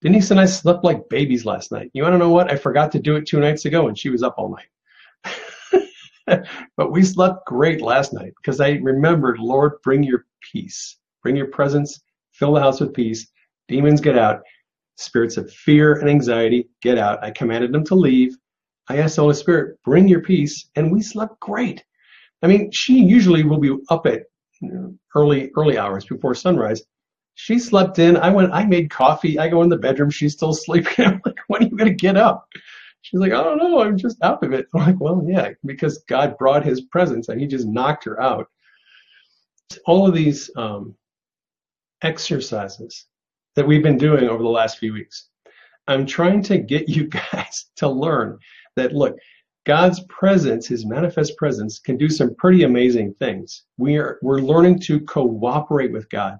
[0.00, 1.90] Denise and I slept like babies last night.
[1.92, 2.52] You want to know what?
[2.52, 4.68] I forgot to do it two nights ago, and she was up all night.
[6.76, 11.48] but we slept great last night because I remembered, Lord, bring your peace, bring your
[11.48, 12.00] presence,
[12.32, 13.26] fill the house with peace.
[13.68, 14.40] Demons get out.
[14.96, 17.22] Spirits of fear and anxiety get out.
[17.22, 18.36] I commanded them to leave.
[18.88, 21.84] I asked the Holy Spirit, bring your peace, and we slept great.
[22.42, 24.22] I mean, she usually will be up at
[25.14, 26.82] early early hours before sunrise
[27.40, 28.16] she slept in.
[28.16, 29.38] I went, I made coffee.
[29.38, 30.10] I go in the bedroom.
[30.10, 30.92] She's still sleeping.
[31.06, 32.48] I'm like, when are you going to get up?
[33.02, 33.80] She's like, I don't know.
[33.80, 34.66] I'm just out of it.
[34.74, 38.48] I'm like, well, yeah, because God brought his presence and he just knocked her out.
[39.86, 40.94] All of these um,
[42.02, 43.06] exercises
[43.54, 45.28] that we've been doing over the last few weeks,
[45.86, 48.38] I'm trying to get you guys to learn
[48.76, 49.16] that, look,
[49.66, 53.64] God's presence, his manifest presence, can do some pretty amazing things.
[53.76, 56.38] We are, we're learning to cooperate with God.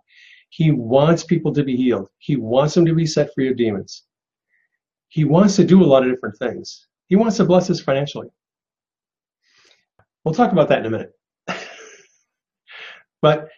[0.48, 2.08] He wants people to be healed.
[2.18, 4.04] He wants them to be set free of demons.
[5.08, 6.86] He wants to do a lot of different things.
[7.06, 8.28] He wants to bless us financially.
[10.24, 11.12] We'll talk about that in a minute.
[13.22, 13.48] but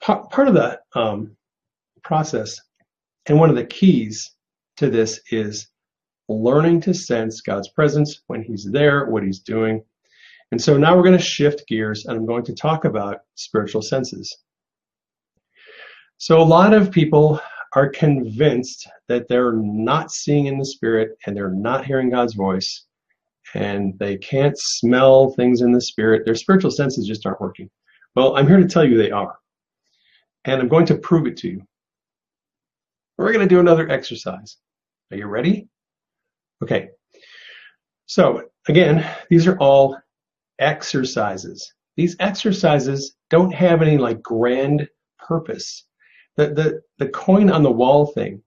[0.00, 1.36] part of the um,
[2.04, 2.60] process
[3.26, 4.34] and one of the keys
[4.76, 5.68] to this is
[6.28, 9.82] learning to sense God's presence when He's there, what He's doing.
[10.52, 13.82] And so now we're going to shift gears and I'm going to talk about spiritual
[13.82, 14.36] senses.
[16.18, 17.40] So a lot of people
[17.74, 22.86] are convinced that they're not seeing in the spirit and they're not hearing God's voice
[23.54, 26.24] and they can't smell things in the spirit.
[26.24, 27.70] Their spiritual senses just aren't working.
[28.14, 29.36] Well, I'm here to tell you they are.
[30.44, 31.62] And I'm going to prove it to you.
[33.18, 34.56] We're going to do another exercise.
[35.10, 35.68] Are you ready?
[36.62, 36.88] Okay.
[38.06, 39.98] So, again, these are all
[40.58, 41.72] exercises.
[41.96, 45.84] These exercises don't have any like grand purpose
[46.36, 48.42] the, the, the coin on the wall thing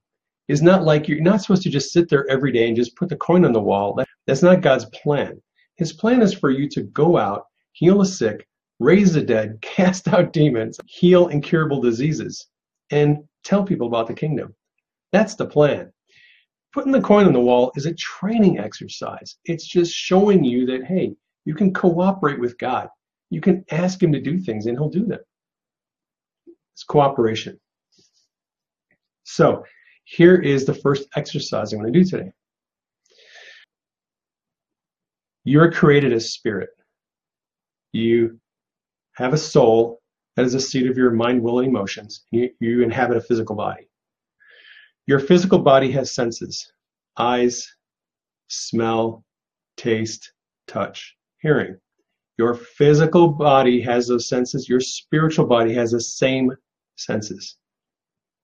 [0.48, 3.10] is not like you're not supposed to just sit there every day and just put
[3.10, 3.94] the coin on the wall.
[3.96, 5.42] That, that's not God's plan.
[5.78, 8.48] His plan is for you to go out, heal the sick,
[8.80, 12.48] raise the dead, cast out demons, heal incurable diseases,
[12.92, 14.54] and tell people about the kingdom.
[15.12, 15.92] That's the plan.
[16.74, 19.38] Putting the coin on the wall is a training exercise.
[19.46, 21.14] It's just showing you that, hey,
[21.46, 22.90] you can cooperate with God.
[23.30, 25.20] You can ask Him to do things and He'll do them.
[26.74, 27.60] It's cooperation.
[29.24, 29.64] So
[30.04, 32.32] here is the first exercise I'm going to do today.
[35.44, 36.70] You're created as spirit.
[37.92, 38.40] You
[39.16, 40.02] have a soul
[40.36, 42.24] that is the seat of your mind, will, and emotions.
[42.32, 43.88] You, you inhabit a physical body.
[45.06, 46.72] Your physical body has senses
[47.18, 47.72] eyes,
[48.48, 49.24] smell,
[49.78, 50.34] taste,
[50.68, 51.78] touch, hearing.
[52.40, 54.68] Your physical body has those senses.
[54.68, 56.52] Your spiritual body has the same
[56.96, 57.58] senses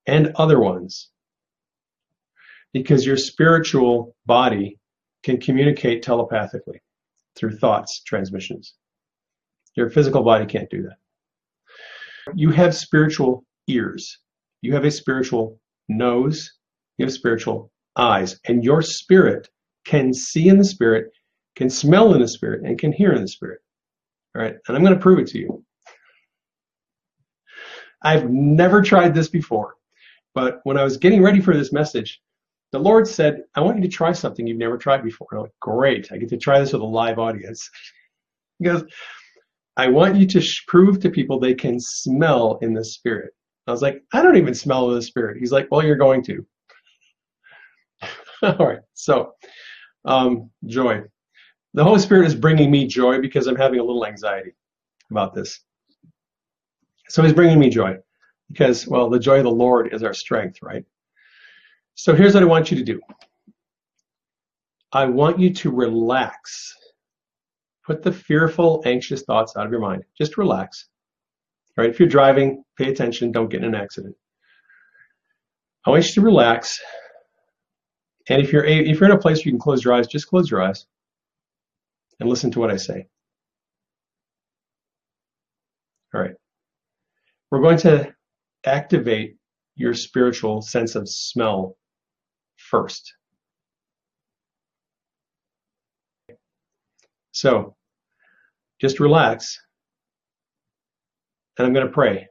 [0.06, 1.10] and other ones.
[2.72, 4.78] Because your spiritual body
[5.22, 6.80] can communicate telepathically
[7.36, 8.74] through thoughts transmissions.
[9.76, 10.96] Your physical body can't do that.
[12.34, 14.18] You have spiritual ears.
[14.62, 16.52] You have a spiritual nose.
[16.98, 18.38] You have spiritual eyes.
[18.46, 19.48] And your spirit
[19.84, 21.10] can see in the spirit,
[21.56, 23.60] can smell in the spirit, and can hear in the spirit.
[24.34, 25.64] All right, and I'm going to prove it to you.
[28.02, 29.74] I've never tried this before,
[30.34, 32.20] but when I was getting ready for this message,
[32.72, 35.26] the Lord said, I want you to try something you've never tried before.
[35.30, 37.68] And I'm like, great, I get to try this with a live audience.
[38.58, 38.84] he goes,
[39.76, 43.32] I want you to prove to people they can smell in the spirit.
[43.66, 45.38] I was like, I don't even smell the spirit.
[45.38, 46.46] He's like, well, you're going to.
[48.42, 49.34] All right, so
[50.04, 51.02] um, joy.
[51.74, 54.52] The Holy Spirit is bringing me joy because I'm having a little anxiety
[55.10, 55.60] about this.
[57.08, 57.96] So he's bringing me joy
[58.50, 60.84] because, well, the joy of the Lord is our strength, right?
[61.94, 63.00] So here's what I want you to do.
[64.92, 66.74] I want you to relax.
[67.86, 70.04] Put the fearful, anxious thoughts out of your mind.
[70.18, 70.88] Just relax.
[71.76, 74.16] All right, if you're driving, pay attention, don't get in an accident.
[75.86, 76.80] I want you to relax.
[78.28, 80.26] And if you're if you're in a place where you can close your eyes, just
[80.26, 80.86] close your eyes
[82.18, 83.06] and listen to what I say.
[86.14, 86.34] All right.
[87.50, 88.14] We're going to
[88.64, 89.36] activate
[89.74, 91.76] your spiritual sense of smell
[92.56, 93.12] first.
[97.32, 97.76] So
[98.80, 99.58] just relax.
[101.58, 102.26] And I'm going to pray.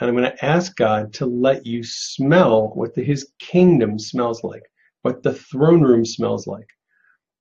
[0.00, 4.42] And I'm going to ask God to let you smell what the, his kingdom smells
[4.42, 4.62] like,
[5.02, 6.66] what the throne room smells like.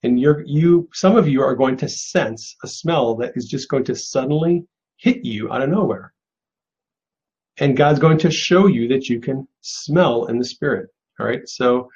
[0.03, 3.69] And you're, you, some of you are going to sense a smell that is just
[3.69, 4.65] going to suddenly
[4.97, 6.12] hit you out of nowhere.
[7.59, 10.89] And God's going to show you that you can smell in the spirit.
[11.19, 11.47] All right.
[11.47, 11.89] So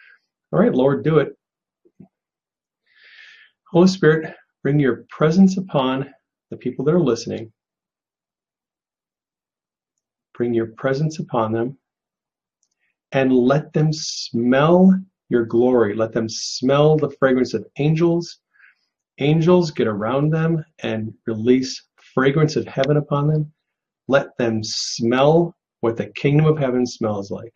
[0.53, 1.37] all right, Lord, do it.
[3.69, 6.09] Holy Spirit, bring your presence upon
[6.49, 7.51] the people that are listening.
[10.33, 11.77] Bring your presence upon them
[13.11, 15.95] and let them smell your glory.
[15.95, 18.39] Let them smell the fragrance of angels.
[19.19, 23.51] Angels get around them and release fragrance of heaven upon them.
[24.07, 27.53] Let them smell what the kingdom of heaven smells like.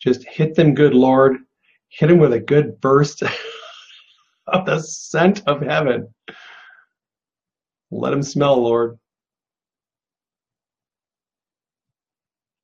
[0.00, 1.36] Just hit them good, Lord.
[1.88, 3.22] Hit them with a good burst
[4.46, 6.12] of the scent of heaven.
[7.90, 8.98] Let them smell, Lord.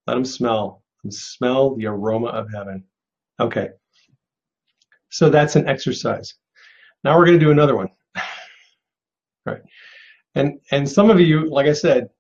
[0.07, 0.83] Let them smell.
[1.09, 2.85] Smell the aroma of heaven.
[3.41, 3.71] Okay.
[5.11, 6.35] So that's an exercise.
[7.05, 7.89] Now we're going to do another one.
[9.47, 9.61] right.
[10.37, 12.11] And and some of you, like I said,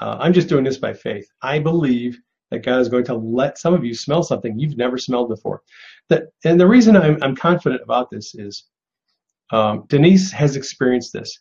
[0.00, 1.26] uh, I'm just doing this by faith.
[1.40, 2.18] I believe
[2.50, 5.62] that God is going to let some of you smell something you've never smelled before.
[6.08, 8.64] That, and the reason I'm, I'm confident about this is
[9.50, 11.38] um, Denise has experienced this.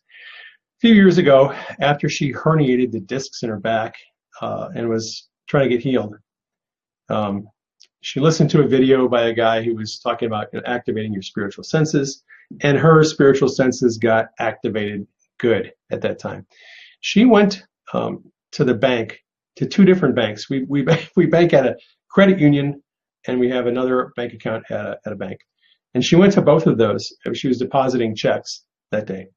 [0.78, 3.96] A few years ago, after she herniated the discs in her back
[4.42, 6.16] uh, and was trying to get healed,
[7.10, 7.48] um,
[8.02, 11.64] she listened to a video by a guy who was talking about activating your spiritual
[11.64, 12.24] senses,
[12.62, 15.08] and her spiritual senses got activated
[15.39, 16.45] good at that time.
[17.02, 18.23] She went um,
[18.54, 19.19] to the bank
[19.58, 20.50] to two different banks.
[20.50, 21.76] We, we, we bank at a
[22.10, 22.82] credit union
[23.28, 25.39] and we have another bank account at a, at a bank.
[25.93, 27.12] And she went to both of those.
[27.34, 29.28] She was depositing checks that day.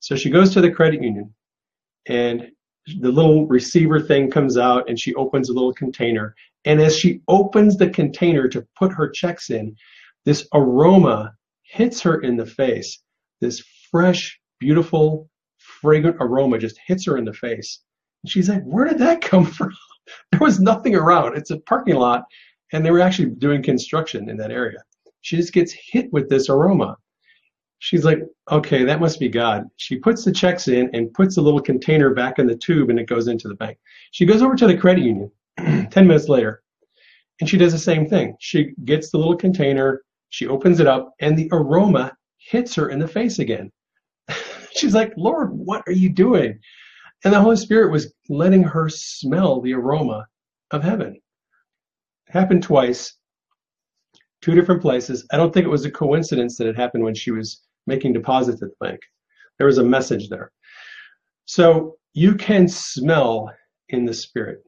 [0.00, 1.34] So she goes to the credit union
[2.06, 2.48] and
[3.00, 6.34] the little receiver thing comes out and she opens a little container.
[6.64, 9.74] And as she opens the container to put her checks in,
[10.24, 13.02] this aroma hits her in the face.
[13.40, 15.28] This fresh, beautiful,
[15.86, 17.78] fragrant aroma just hits her in the face.
[18.26, 19.70] She's like, where did that come from?
[20.32, 21.36] there was nothing around.
[21.36, 22.24] It's a parking lot,
[22.72, 24.78] and they were actually doing construction in that area.
[25.20, 26.96] She just gets hit with this aroma.
[27.78, 28.18] She's like,
[28.50, 29.66] okay, that must be God.
[29.76, 32.98] She puts the checks in and puts the little container back in the tube, and
[32.98, 33.78] it goes into the bank.
[34.10, 36.64] She goes over to the credit union 10 minutes later,
[37.38, 38.34] and she does the same thing.
[38.40, 42.98] She gets the little container, she opens it up, and the aroma hits her in
[42.98, 43.70] the face again.
[44.76, 46.58] She's like, Lord, what are you doing?
[47.24, 50.26] And the Holy Spirit was letting her smell the aroma
[50.70, 51.18] of heaven.
[52.28, 53.14] It happened twice,
[54.42, 55.26] two different places.
[55.32, 58.62] I don't think it was a coincidence that it happened when she was making deposits
[58.62, 59.00] at the bank.
[59.58, 60.52] There was a message there.
[61.46, 63.50] So you can smell
[63.88, 64.62] in the Spirit.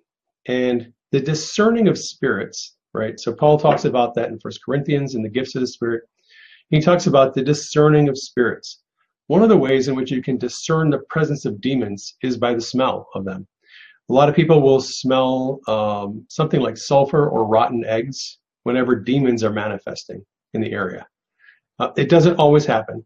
[0.47, 3.19] And the discerning of spirits, right?
[3.21, 6.03] So Paul talks about that in First Corinthians in the gifts of the Spirit.
[6.71, 8.81] He talks about the discerning of spirits.
[9.29, 12.55] One of the ways in which you can discern the presence of demons is by
[12.55, 13.47] the smell of them.
[14.11, 19.45] A lot of people will smell um, something like sulfur or rotten eggs whenever demons
[19.45, 20.25] are manifesting
[20.55, 21.07] in the area.
[21.79, 23.05] Uh, it doesn't always happen,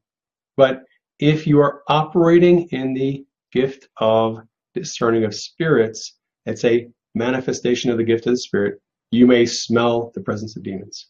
[0.56, 0.82] but
[1.18, 4.38] if you are operating in the gift of
[4.74, 10.12] discerning of spirits, it's a manifestation of the gift of the spirit, you may smell
[10.14, 11.08] the presence of demons.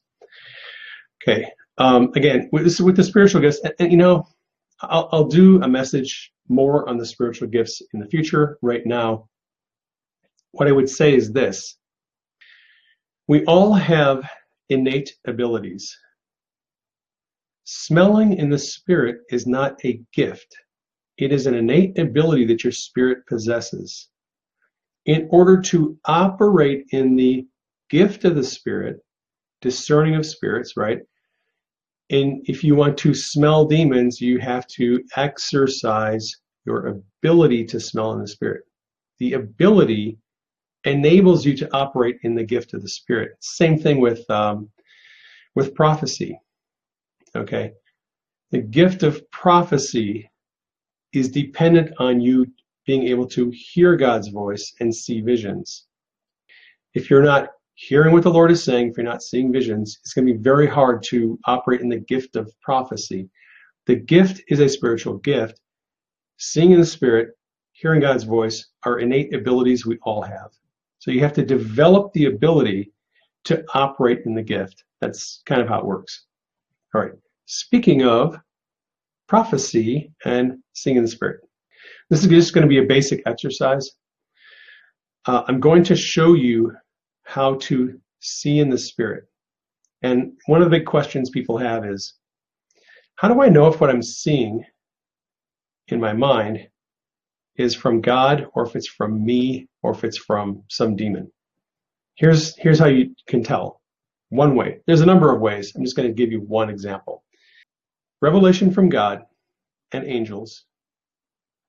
[1.22, 1.46] Okay,
[1.78, 4.26] Um, again, with, with the spiritual gifts, and, and you know,
[4.82, 8.58] I'll, I'll do a message more on the spiritual gifts in the future.
[8.62, 9.28] Right now,
[10.52, 11.76] what I would say is this
[13.28, 14.28] we all have
[14.68, 15.96] innate abilities.
[17.64, 20.54] Smelling in the spirit is not a gift,
[21.18, 24.08] it is an innate ability that your spirit possesses.
[25.06, 27.46] In order to operate in the
[27.90, 29.00] gift of the spirit,
[29.60, 31.00] discerning of spirits, right?
[32.12, 36.30] And if you want to smell demons, you have to exercise
[36.66, 38.64] your ability to smell in the spirit.
[39.18, 40.18] The ability
[40.84, 43.32] enables you to operate in the gift of the spirit.
[43.40, 44.68] Same thing with um,
[45.54, 46.38] with prophecy.
[47.34, 47.72] Okay,
[48.50, 50.30] the gift of prophecy
[51.14, 52.46] is dependent on you
[52.86, 55.86] being able to hear God's voice and see visions.
[56.94, 57.48] If you're not
[57.88, 60.38] hearing what the Lord is saying, if you're not seeing visions, it's going to be
[60.38, 63.28] very hard to operate in the gift of prophecy.
[63.86, 65.60] The gift is a spiritual gift.
[66.38, 67.30] Seeing in the Spirit,
[67.72, 70.50] hearing God's voice are innate abilities we all have.
[71.00, 72.92] So you have to develop the ability
[73.46, 74.84] to operate in the gift.
[75.00, 76.26] That's kind of how it works.
[76.94, 77.12] All right.
[77.46, 78.38] Speaking of
[79.26, 81.40] prophecy and seeing in the Spirit,
[82.10, 83.90] this is just going to be a basic exercise.
[85.26, 86.72] Uh, I'm going to show you
[87.32, 89.24] how to see in the Spirit.
[90.02, 92.14] And one of the big questions people have is
[93.14, 94.62] how do I know if what I'm seeing
[95.88, 96.68] in my mind
[97.56, 101.32] is from God or if it's from me or if it's from some demon?
[102.16, 103.80] Here's, here's how you can tell.
[104.28, 104.80] One way.
[104.86, 105.72] There's a number of ways.
[105.74, 107.24] I'm just going to give you one example.
[108.20, 109.22] Revelation from God
[109.92, 110.66] and angels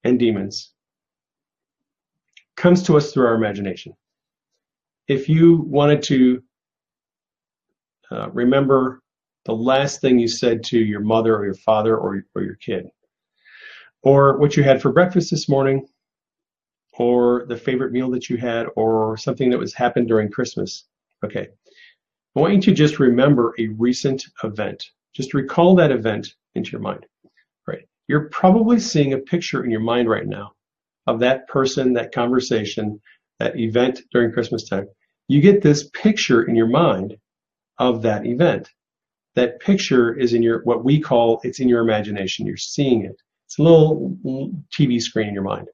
[0.03, 0.73] and demons
[2.57, 3.95] comes to us through our imagination
[5.07, 6.43] if you wanted to
[8.11, 9.01] uh, remember
[9.45, 12.87] the last thing you said to your mother or your father or, or your kid,
[14.01, 15.87] or what you had for breakfast this morning,
[16.93, 20.85] or the favorite meal that you had, or something that was happened during Christmas.
[21.23, 21.47] Okay.
[22.35, 24.85] I want you to just remember a recent event.
[25.13, 27.05] Just recall that event into your mind.
[27.67, 27.87] Right.
[28.07, 30.53] You're probably seeing a picture in your mind right now
[31.05, 32.99] of that person, that conversation,
[33.43, 34.87] that event during Christmas time,
[35.27, 37.15] you get this picture in your mind
[37.77, 38.69] of that event.
[39.35, 42.45] That picture is in your what we call it's in your imagination.
[42.45, 43.15] You're seeing it.
[43.47, 44.15] It's a little
[44.77, 45.67] TV screen in your mind.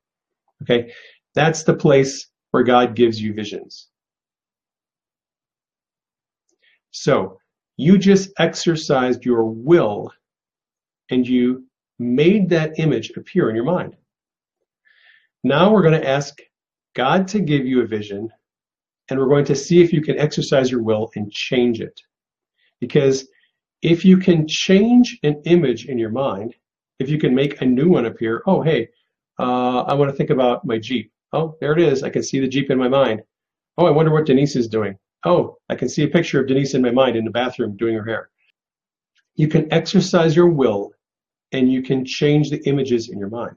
[0.64, 0.92] Okay,
[1.36, 3.88] that's the place where God gives you visions.
[6.92, 7.38] So
[7.78, 10.12] you just exercised your will
[11.12, 11.66] and you
[12.00, 13.96] made that image appear in your mind.
[15.44, 16.40] Now we're going to ask
[16.96, 18.30] God to give you a vision,
[19.10, 22.00] and we're going to see if you can exercise your will and change it.
[22.80, 23.28] Because
[23.82, 26.56] if you can change an image in your mind,
[27.00, 28.90] if you can make a new one appear, oh, hey,
[29.40, 31.12] uh, I want to think about my Jeep.
[31.32, 32.04] Oh, there it is.
[32.04, 33.22] I can see the Jeep in my mind.
[33.78, 34.98] Oh, I wonder what Denise is doing.
[35.26, 37.96] Oh, I can see a picture of Denise in my mind in the bathroom doing
[37.96, 38.30] her hair.
[39.36, 40.92] You can exercise your will
[41.52, 43.56] and you can change the images in your mind.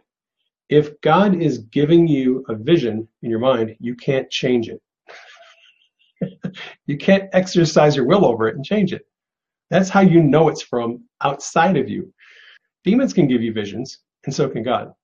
[0.72, 4.80] If God is giving you a vision in your mind, you can't change it.
[6.86, 9.02] you can't exercise your will over it and change it.
[9.68, 12.10] That's how you know it's from outside of you.
[12.84, 14.94] Demons can give you visions, and so can God.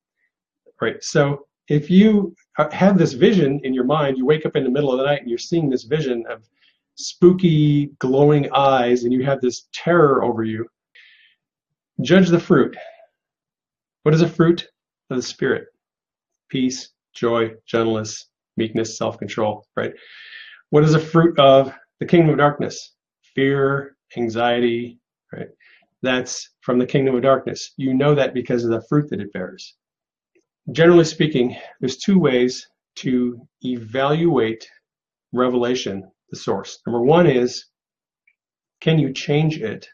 [0.80, 1.04] Right?
[1.04, 2.34] So if you
[2.70, 5.20] have this vision in your mind, you wake up in the middle of the night
[5.20, 6.48] and you're seeing this vision of
[6.94, 10.66] spooky, glowing eyes, and you have this terror over you,
[12.00, 12.74] judge the fruit.
[14.04, 14.66] What is a fruit?
[15.10, 15.66] Of the Spirit
[16.48, 19.92] peace, joy, gentleness, meekness, self control, right?
[20.70, 22.94] What is the fruit of the kingdom of darkness?
[23.34, 24.98] Fear, anxiety,
[25.32, 25.48] right?
[26.02, 27.72] That's from the kingdom of darkness.
[27.76, 29.74] You know that because of the fruit that it bears.
[30.72, 34.68] Generally speaking, there's two ways to evaluate
[35.32, 36.78] revelation, the source.
[36.86, 37.66] Number one is
[38.80, 39.88] can you change it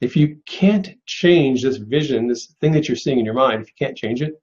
[0.00, 3.68] if you can't change this vision, this thing that you're seeing in your mind, if
[3.68, 4.34] you can't change it,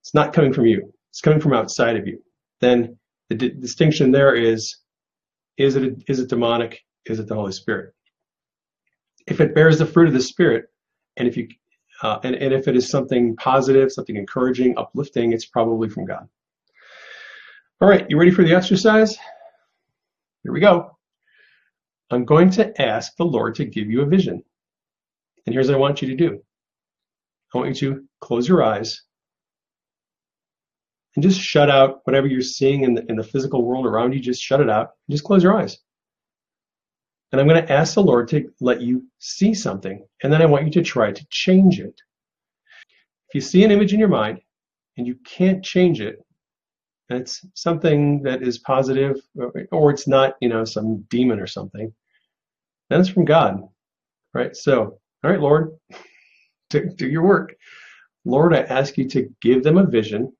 [0.00, 0.92] it's not coming from you.
[1.10, 2.22] It's coming from outside of you.
[2.60, 4.76] Then the distinction there is,
[5.56, 6.80] is it, is it demonic?
[7.06, 7.94] Is it the Holy Spirit?
[9.26, 10.66] If it bears the fruit of the Spirit,
[11.16, 11.48] and if you,
[12.02, 16.28] uh, and, and if it is something positive, something encouraging, uplifting, it's probably from God.
[17.80, 19.16] All right, you ready for the exercise?
[20.42, 20.96] Here we go.
[22.10, 24.42] I'm going to ask the Lord to give you a vision.
[25.46, 26.42] And here's what I want you to do.
[27.54, 29.02] I want you to close your eyes
[31.14, 34.20] and just shut out whatever you're seeing in the, in the physical world around you.
[34.20, 34.90] Just shut it out.
[35.10, 35.78] Just close your eyes.
[37.30, 40.06] And I'm going to ask the Lord to let you see something.
[40.22, 41.94] And then I want you to try to change it.
[43.28, 44.40] If you see an image in your mind
[44.96, 46.18] and you can't change it,
[47.08, 49.20] and it's something that is positive
[49.70, 51.92] or it's not, you know, some demon or something,
[52.88, 53.62] then it's from God.
[54.34, 54.56] Right?
[54.56, 55.70] So, all right, Lord,
[56.70, 57.54] do, do your work.
[58.24, 60.32] Lord, I ask you to give them a vision.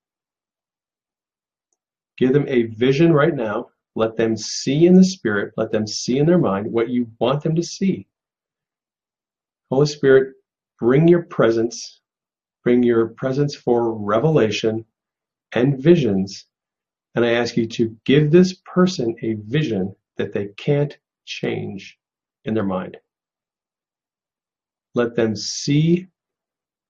[2.16, 3.68] Give them a vision right now.
[3.95, 5.53] Let them see in the Spirit.
[5.57, 8.07] Let them see in their mind what you want them to see.
[9.70, 10.35] Holy Spirit,
[10.78, 12.01] bring your presence.
[12.64, 14.85] Bring your presence for revelation
[15.53, 16.47] and visions.
[17.14, 21.99] And I ask you to give this person a vision that they can't change
[22.45, 22.97] in their mind.
[24.95, 26.09] Let them see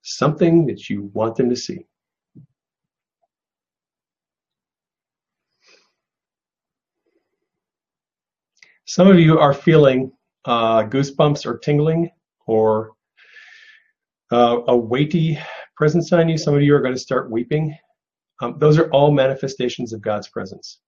[0.01, 1.85] something that you want them to see.
[8.85, 10.11] Some of you are feeling
[10.45, 12.11] uh, goosebumps or tingling
[12.45, 12.91] or
[14.31, 15.39] uh, a weighty
[15.77, 16.37] presence on you.
[16.37, 17.75] Some of you are going to start weeping.
[18.41, 20.79] Um, those are all manifestations of God's presence.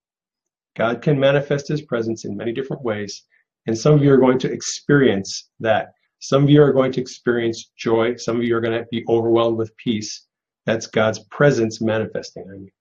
[0.75, 3.23] God can manifest his presence in many different ways,
[3.65, 5.93] and some of you are going to experience that
[6.25, 8.15] some of you are going to experience joy.
[8.15, 10.25] Some of you are going to be overwhelmed with peace.
[10.65, 12.71] That's God's presence manifesting on you.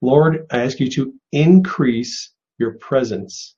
[0.00, 3.56] Lord, I ask you to increase your presence.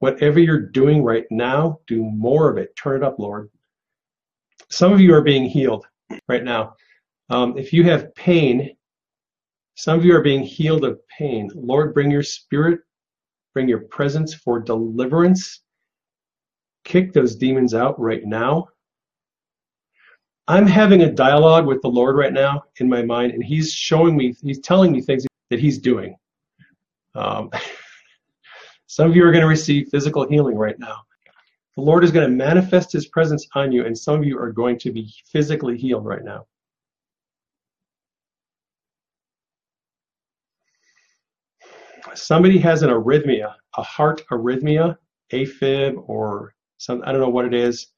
[0.00, 2.76] Whatever you're doing right now, do more of it.
[2.76, 3.48] Turn it up, Lord.
[4.68, 5.86] Some of you are being healed
[6.28, 6.74] right now.
[7.30, 8.76] Um, if you have pain,
[9.76, 11.50] some of you are being healed of pain.
[11.54, 12.80] Lord, bring your spirit,
[13.54, 15.62] bring your presence for deliverance
[16.84, 18.68] kick those demons out right now.
[20.48, 24.16] I'm having a dialogue with the Lord right now in my mind, and He's showing
[24.16, 26.16] me, He's telling me things that He's doing.
[27.14, 27.50] Um,
[28.86, 30.96] some of you are going to receive physical healing right now.
[31.76, 34.50] The Lord is going to manifest His presence on you, and some of you are
[34.50, 36.46] going to be physically healed right now.
[42.14, 44.96] Somebody has an arrhythmia, a heart arrhythmia,
[45.30, 46.54] AFib, or
[46.88, 47.88] I don't know what it is.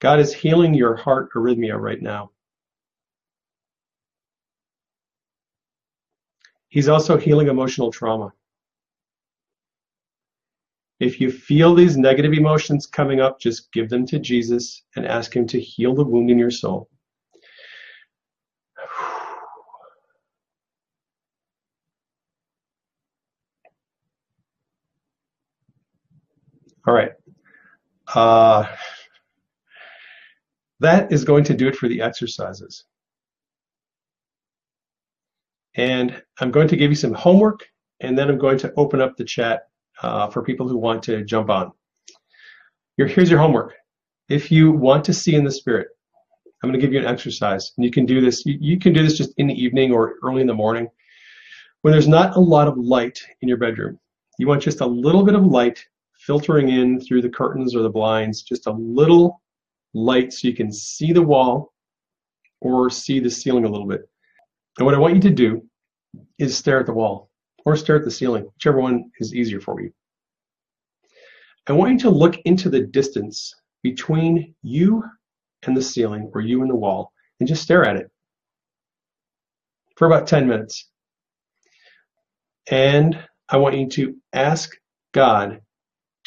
[0.00, 2.30] God is healing your heart arrhythmia right now.
[6.68, 8.32] He's also healing emotional trauma.
[11.00, 15.34] If you feel these negative emotions coming up, just give them to Jesus and ask
[15.34, 16.88] Him to heal the wound in your soul.
[26.86, 27.12] All right.
[28.14, 28.66] Uh,
[30.80, 32.84] that is going to do it for the exercises.
[35.74, 37.66] And I'm going to give you some homework,
[38.00, 39.68] and then I'm going to open up the chat
[40.02, 41.72] uh, for people who want to jump on.
[42.96, 43.74] here's your homework.
[44.28, 45.88] If you want to see in the spirit,
[46.62, 48.44] I'm going to give you an exercise, and you can do this.
[48.44, 50.88] You, you can do this just in the evening or early in the morning,
[51.82, 53.98] when there's not a lot of light in your bedroom.
[54.38, 55.84] You want just a little bit of light
[56.28, 59.40] filtering in through the curtains or the blinds, just a little
[59.94, 61.72] light so you can see the wall
[62.60, 64.02] or see the ceiling a little bit.
[64.76, 65.62] And what I want you to do
[66.38, 67.30] is stare at the wall
[67.64, 69.90] or stare at the ceiling, whichever one is easier for you.
[71.66, 75.02] I want you to look into the distance between you
[75.62, 77.10] and the ceiling or you and the wall
[77.40, 78.10] and just stare at it
[79.96, 80.90] for about 10 minutes.
[82.70, 83.18] And
[83.48, 84.76] I want you to ask
[85.14, 85.62] God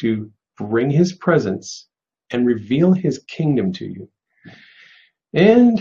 [0.02, 1.86] to bring his presence
[2.30, 4.08] and reveal his kingdom to you.
[5.32, 5.80] And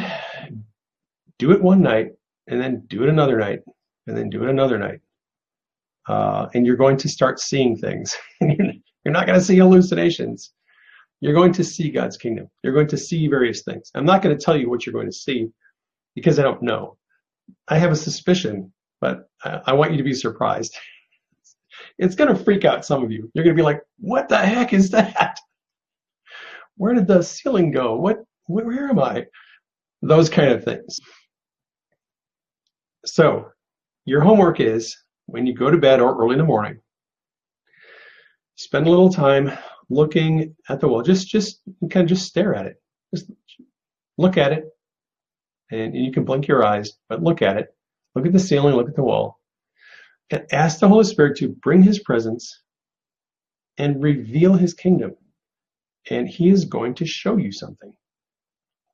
[1.39, 2.11] do it one night,
[2.47, 3.61] and then do it another night,
[4.07, 4.99] and then do it another night.
[6.07, 8.15] Uh, and you're going to start seeing things.
[8.41, 10.53] you're not going to see hallucinations.
[11.19, 12.47] You're going to see God's kingdom.
[12.63, 13.91] You're going to see various things.
[13.95, 15.49] I'm not going to tell you what you're going to see
[16.15, 16.97] because I don't know.
[17.67, 20.77] I have a suspicion, but I, I want you to be surprised.
[21.97, 23.29] it's going to freak out some of you.
[23.33, 25.39] You're going to be like, what the heck is that?
[26.77, 27.95] Where did the ceiling go?
[27.95, 29.27] What, where am I?
[30.01, 30.99] Those kind of things.
[33.05, 33.49] So
[34.05, 36.79] your homework is when you go to bed or early in the morning,
[38.55, 39.51] spend a little time
[39.89, 41.03] looking at the wall.
[41.03, 41.61] Just, just
[41.91, 42.81] kind of just stare at it.
[43.13, 43.29] Just
[44.17, 44.65] look at it,
[45.71, 47.67] and you can blink your eyes, but look at it.
[48.15, 48.75] Look at the ceiling.
[48.75, 49.40] Look at the wall
[50.31, 52.63] and ask the Holy Spirit to bring His presence
[53.77, 55.15] and reveal His kingdom.
[56.09, 57.93] And He is going to show you something.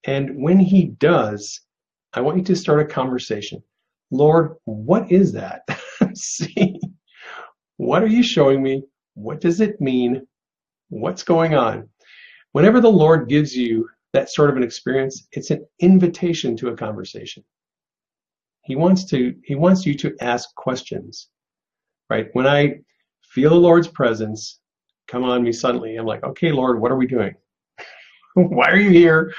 [0.06, 1.62] And when He does,
[2.14, 3.62] I want you to start a conversation.
[4.12, 5.62] Lord, what is that?
[6.16, 6.80] See,
[7.78, 8.84] what are you showing me?
[9.14, 10.26] What does it mean?
[10.90, 11.90] What's going on?
[12.54, 16.78] Whenever the Lord gives you that sort of an experience, it's an invitation to a
[16.78, 17.44] conversation.
[18.68, 21.30] He wants to he wants you to ask questions.
[22.10, 22.28] Right?
[22.34, 22.80] When I
[23.24, 24.60] feel the Lord's presence
[25.08, 27.34] come on me suddenly, I'm like, okay, Lord, what are we doing?
[28.34, 29.34] Why are you here?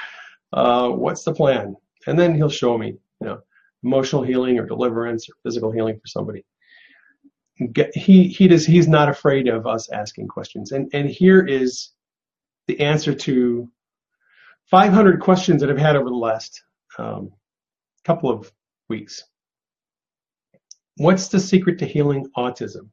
[0.51, 1.75] Uh, what's the plan?
[2.07, 3.39] And then he'll show me, you know,
[3.83, 6.43] emotional healing or deliverance or physical healing for somebody.
[7.93, 10.71] He he does he's not afraid of us asking questions.
[10.71, 11.91] And and here is
[12.67, 13.69] the answer to
[14.71, 16.63] 500 questions that I've had over the last
[16.97, 17.31] um,
[18.05, 18.51] couple of
[18.89, 19.23] weeks.
[20.97, 22.89] What's the secret to healing autism?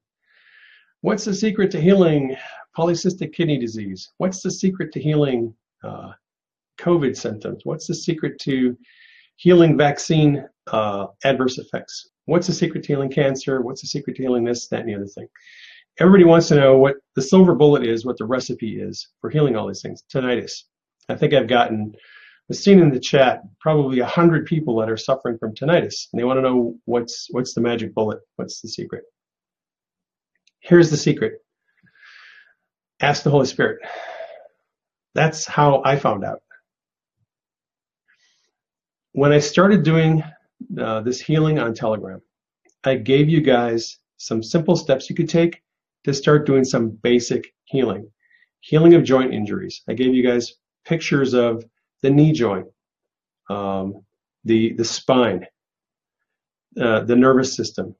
[1.00, 2.36] What's the secret to healing
[2.76, 4.10] polycystic kidney disease?
[4.18, 6.12] What's the secret to healing uh,
[6.78, 7.62] COVID symptoms?
[7.64, 8.76] What's the secret to
[9.36, 12.08] healing vaccine uh, adverse effects?
[12.26, 13.62] What's the secret to healing cancer?
[13.62, 15.28] What's the secret to healing this, that, and the other thing?
[15.98, 19.56] Everybody wants to know what the silver bullet is, what the recipe is for healing
[19.56, 20.04] all these things.
[20.12, 20.64] Tinnitus.
[21.08, 21.94] I think I've gotten,
[22.50, 26.20] I've seen in the chat probably a hundred people that are suffering from tinnitus, and
[26.20, 29.04] they want to know what's what's the magic bullet, what's the secret.
[30.60, 31.34] Here's the secret.
[33.00, 33.80] Ask the Holy Spirit.
[35.14, 36.40] That's how I found out.
[39.12, 40.22] When I started doing
[40.78, 42.20] uh, this healing on Telegram,
[42.84, 45.62] I gave you guys some simple steps you could take
[46.04, 48.10] to start doing some basic healing.
[48.60, 49.82] Healing of joint injuries.
[49.88, 51.64] I gave you guys pictures of
[52.06, 52.68] the knee joint,
[53.50, 54.04] um,
[54.44, 55.44] the, the spine,
[56.80, 57.96] uh, the nervous system,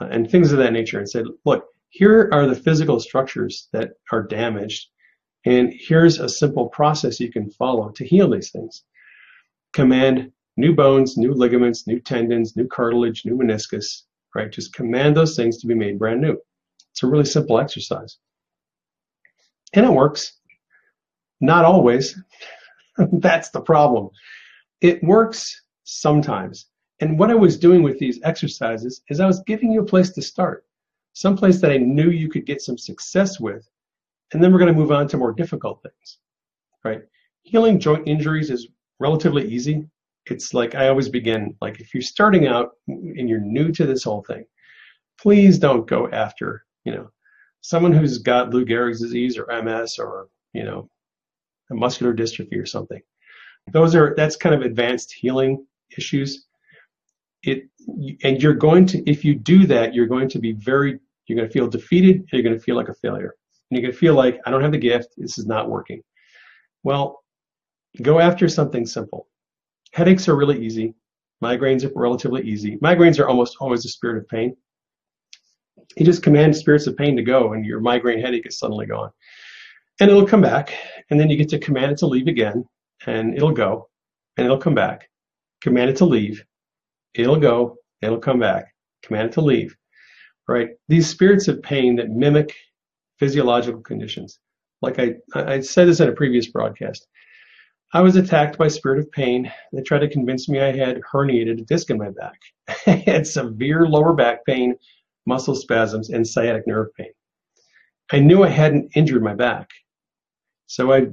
[0.00, 3.92] uh, and things of that nature, and said, look, here are the physical structures that
[4.10, 4.88] are damaged,
[5.46, 8.82] and here's a simple process you can follow to heal these things.
[9.72, 14.02] Command new bones, new ligaments, new tendons, new cartilage, new meniscus,
[14.34, 14.50] right?
[14.50, 16.36] Just command those things to be made brand new.
[16.90, 18.18] It's a really simple exercise.
[19.74, 20.32] And it works.
[21.40, 22.20] Not always.
[23.12, 24.10] That's the problem.
[24.80, 26.66] It works sometimes.
[27.00, 30.10] And what I was doing with these exercises is I was giving you a place
[30.10, 30.64] to start,
[31.12, 33.68] some place that I knew you could get some success with,
[34.32, 36.18] and then we're going to move on to more difficult things,
[36.84, 37.02] right?
[37.42, 38.68] Healing joint injuries is
[38.98, 39.86] relatively easy
[40.30, 44.04] it's like I always begin like if you're starting out and you're new to this
[44.04, 44.44] whole thing,
[45.20, 47.10] please don't go after you know
[47.60, 50.88] someone who's got Lou Gehrig's disease or MS or you know
[51.70, 53.00] a muscular dystrophy or something.
[53.72, 55.66] Those are that's kind of advanced healing
[55.96, 56.46] issues.
[57.42, 57.68] It
[58.22, 61.48] and you're going to if you do that, you're going to be very you're going
[61.48, 62.24] to feel defeated.
[62.32, 63.34] you're going to feel like a failure.
[63.70, 65.14] And you're going to feel like I don't have the gift.
[65.18, 66.02] This is not working.
[66.82, 67.22] Well,
[68.00, 69.28] go after something simple.
[69.92, 70.94] Headaches are really easy.
[71.42, 72.76] Migraines are relatively easy.
[72.78, 74.56] Migraines are almost always a spirit of pain.
[75.96, 79.10] You just command spirits of pain to go, and your migraine headache is suddenly gone.
[80.00, 80.74] And it'll come back,
[81.10, 82.64] and then you get to command it to leave again,
[83.06, 83.88] and it'll go,
[84.36, 85.08] and it'll come back.
[85.60, 86.44] Command it to leave.
[87.14, 88.74] It'll go, it'll come back.
[89.02, 89.76] Command it to leave.
[90.46, 90.70] Right?
[90.88, 92.54] These spirits of pain that mimic
[93.18, 94.38] physiological conditions.
[94.82, 97.06] Like I, I said this in a previous broadcast.
[97.92, 99.50] I was attacked by spirit of pain.
[99.72, 102.38] They tried to convince me I had herniated a disc in my back.
[102.86, 104.76] I had severe lower back pain,
[105.26, 107.10] muscle spasms, and sciatic nerve pain.
[108.12, 109.68] I knew I hadn't injured my back.
[110.68, 111.08] So I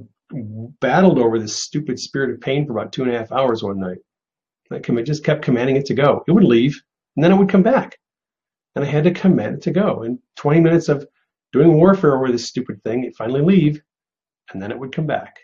[0.80, 3.80] battled over this stupid spirit of pain for about two and a half hours one
[3.80, 3.98] night.
[4.70, 6.22] I just kept commanding it to go.
[6.28, 6.80] It would leave,
[7.16, 7.96] and then it would come back.
[8.74, 10.02] And I had to command it to go.
[10.02, 11.06] And 20 minutes of
[11.52, 13.80] doing warfare over this stupid thing, it finally leave,
[14.52, 15.40] and then it would come back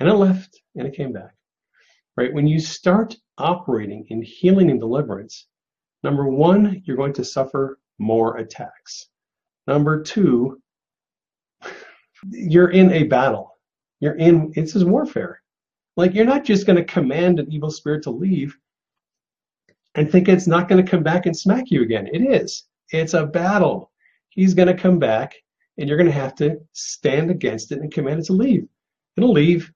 [0.00, 1.34] and it left and it came back.
[2.16, 2.32] Right?
[2.32, 5.46] When you start operating in healing and deliverance,
[6.02, 9.08] number one, you're going to suffer more attacks.
[9.66, 10.60] Number two,
[12.28, 13.58] you're in a battle.
[14.00, 15.40] You're in, it's is warfare.
[15.96, 18.56] Like you're not just going to command an evil spirit to leave
[19.94, 22.08] and think it's not going to come back and smack you again.
[22.12, 22.64] It is.
[22.90, 23.90] It's a battle.
[24.30, 25.34] He's going to come back
[25.76, 28.68] and you're going to have to stand against it and command it to leave.
[29.16, 29.72] It'll leave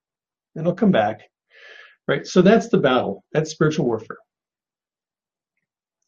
[0.54, 1.22] and it'll come back.
[2.06, 2.26] Right?
[2.26, 3.24] So that's the battle.
[3.32, 4.18] That's spiritual warfare.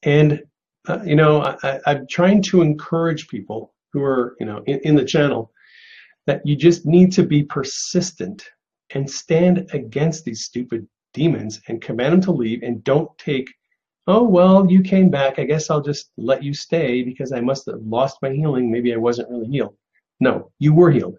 [0.03, 0.43] And,
[0.87, 4.95] uh, you know, I, I'm trying to encourage people who are, you know, in, in
[4.95, 5.51] the channel
[6.27, 8.45] that you just need to be persistent
[8.91, 13.49] and stand against these stupid demons and command them to leave and don't take
[14.07, 17.67] oh well you came back i guess i'll just let you stay because i must
[17.67, 19.77] have lost my healing maybe i wasn't really healed
[20.21, 21.17] no you were healed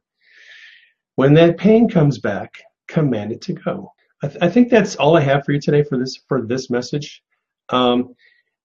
[1.15, 3.91] when that pain comes back command it to go.
[4.23, 6.69] I, th- I, think that's all I have for you today for this for this
[6.69, 7.21] message.
[7.69, 8.15] Um,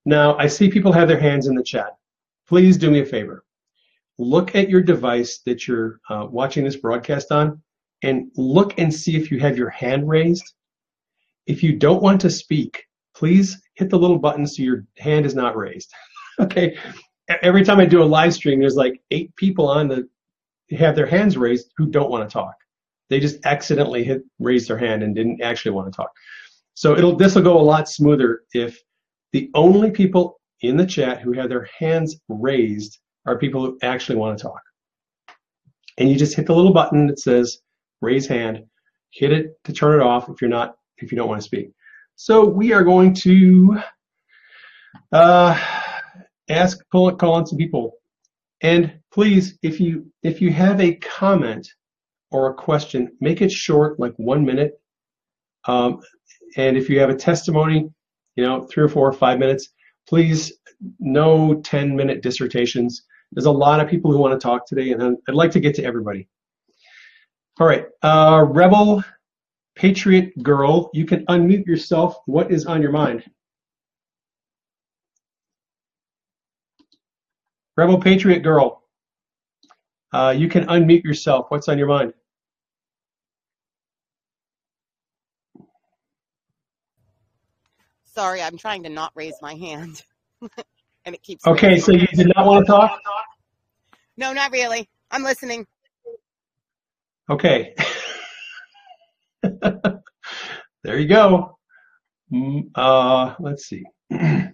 [0.05, 1.97] now I see people have their hands in the chat.
[2.49, 3.45] Please do me a favor.
[4.21, 7.63] Look at your device that you're uh, watching this broadcast on,
[8.03, 10.45] and look and see if you have your hand raised.
[11.47, 12.85] If you don't want to speak,
[13.17, 15.91] please hit the little button so your hand is not raised.
[16.39, 16.77] okay.
[17.41, 20.07] Every time I do a live stream, there's like eight people on the
[20.77, 22.57] have their hands raised who don't want to talk.
[23.09, 26.11] They just accidentally hit raise their hand and didn't actually want to talk.
[26.75, 28.79] So it'll this will go a lot smoother if
[29.33, 34.17] the only people in the chat who have their hands raised are people who actually
[34.17, 34.61] want to talk.
[35.99, 37.59] And you just hit the little button that says
[38.01, 38.65] raise hand,
[39.11, 41.73] hit it to turn it off if you're not if you don't want to speak.
[42.17, 43.81] So we are going to
[45.13, 45.59] uh,
[46.49, 47.95] ask call, call on some people.
[48.63, 51.67] And please, if you if you have a comment
[52.31, 54.81] or a question, make it short, like one minute.
[55.67, 56.01] Um,
[56.57, 57.91] and if you have a testimony,
[58.37, 59.69] you know, three or four or five minutes,
[60.09, 60.53] please
[60.99, 63.03] no 10 minute dissertations.
[63.33, 65.75] There's a lot of people who want to talk today, and I'd like to get
[65.77, 66.29] to everybody.
[67.61, 69.05] All right, uh, Rebel
[69.77, 72.17] Patriot Girl, you can unmute yourself.
[72.27, 73.25] What is on your mind?
[77.77, 78.83] Rebel Patriot Girl,
[80.13, 81.47] uh, you can unmute yourself.
[81.51, 82.15] What's on your mind?
[88.05, 90.03] Sorry, I'm trying to not raise my hand.
[91.05, 91.47] and it keeps.
[91.47, 92.99] Okay, so you did not want to talk?
[94.17, 94.89] No, not really.
[95.11, 95.67] I'm listening.
[97.31, 97.75] Okay.
[99.43, 101.57] there you go.
[102.33, 103.85] Mm, uh, let's see.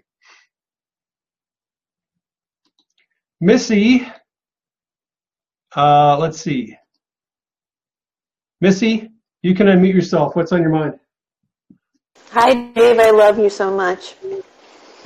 [3.41, 4.07] Missy,
[5.75, 6.75] uh, let's see.
[8.63, 9.11] Missy,
[9.43, 10.35] you can unmute yourself.
[10.35, 10.99] What's on your mind?
[12.31, 12.99] Hi, Dave.
[12.99, 14.15] I love you so much.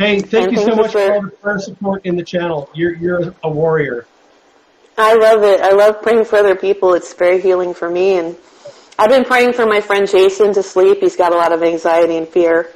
[0.01, 2.17] Hey, thank and you thank so you much for, for all the prayer support in
[2.17, 2.71] the channel.
[2.73, 4.07] You're you're a warrior.
[4.97, 5.61] I love it.
[5.61, 6.95] I love praying for other people.
[6.95, 8.17] It's very healing for me.
[8.17, 8.35] And
[8.99, 11.01] I've been praying for my friend Jason to sleep.
[11.01, 12.71] He's got a lot of anxiety and fear.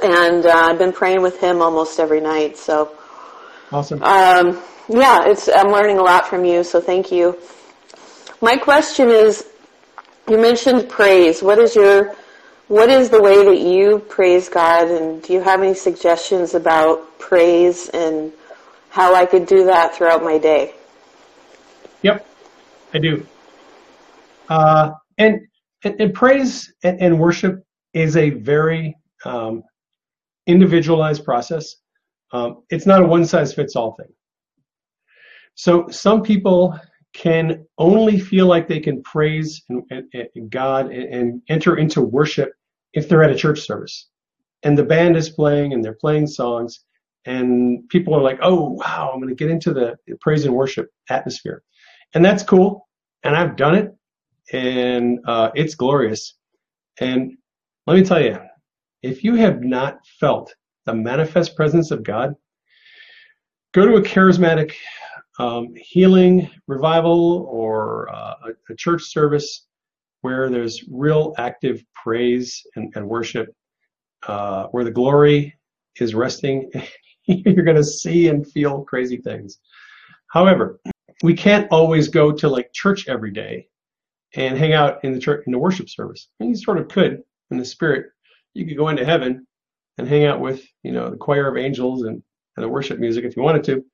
[0.00, 2.56] And uh, I've been praying with him almost every night.
[2.56, 2.96] So,
[3.72, 4.00] awesome.
[4.04, 6.62] Um, yeah, it's I'm learning a lot from you.
[6.62, 7.36] So thank you.
[8.40, 9.44] My question is,
[10.28, 11.42] you mentioned praise.
[11.42, 12.14] What is your
[12.72, 17.18] what is the way that you praise God, and do you have any suggestions about
[17.18, 18.32] praise and
[18.88, 20.72] how I could do that throughout my day?
[22.00, 22.26] Yep,
[22.94, 23.26] I do.
[24.48, 25.42] Uh, and,
[25.84, 27.62] and, and praise and, and, worship
[27.92, 28.96] is a very
[29.26, 29.62] um,
[30.46, 31.76] individualized process.
[32.32, 34.14] Um, it's not a one size fits all thing.
[35.56, 36.80] So some people
[37.12, 42.54] can only feel like they can praise and God and enter into worship
[42.92, 44.08] if they're at a church service
[44.62, 46.80] and the band is playing and they're playing songs
[47.24, 50.90] and people are like, oh, wow, I'm going to get into the praise and worship
[51.08, 51.62] atmosphere.
[52.14, 52.88] And that's cool.
[53.22, 53.94] And I've done it
[54.52, 56.34] and uh, it's glorious.
[57.00, 57.32] And
[57.86, 58.38] let me tell you,
[59.02, 62.34] if you have not felt the manifest presence of God,
[63.72, 64.72] go to a charismatic
[65.38, 69.66] um, healing revival or uh, a, a church service
[70.22, 73.54] where there's real active praise and, and worship,
[74.26, 75.54] uh, where the glory
[76.00, 76.70] is resting,
[77.26, 79.58] you're going to see and feel crazy things.
[80.28, 80.80] However,
[81.22, 83.68] we can't always go to like church every day
[84.34, 86.28] and hang out in the church in the worship service.
[86.40, 88.06] You sort of could in the spirit.
[88.54, 89.46] You could go into heaven
[89.98, 92.22] and hang out with you know the choir of angels and,
[92.56, 93.84] and the worship music if you wanted to.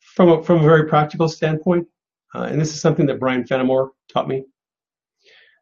[0.00, 1.86] From a, from a very practical standpoint,
[2.34, 4.44] uh, and this is something that Brian Fenimore taught me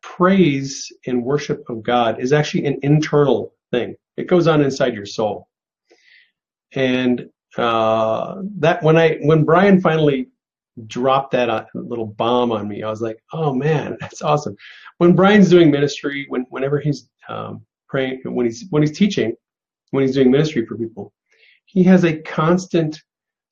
[0.03, 3.97] praise and worship of God is actually an internal thing.
[4.17, 5.49] It goes on inside your soul.
[6.73, 10.29] And uh, that when I when Brian finally
[10.87, 14.57] dropped that uh, little bomb on me, I was like, oh man, that's awesome.
[14.99, 19.35] When Brian's doing ministry, when whenever he's um, praying, when he's when he's teaching,
[19.91, 21.13] when he's doing ministry for people,
[21.67, 23.03] he has a constant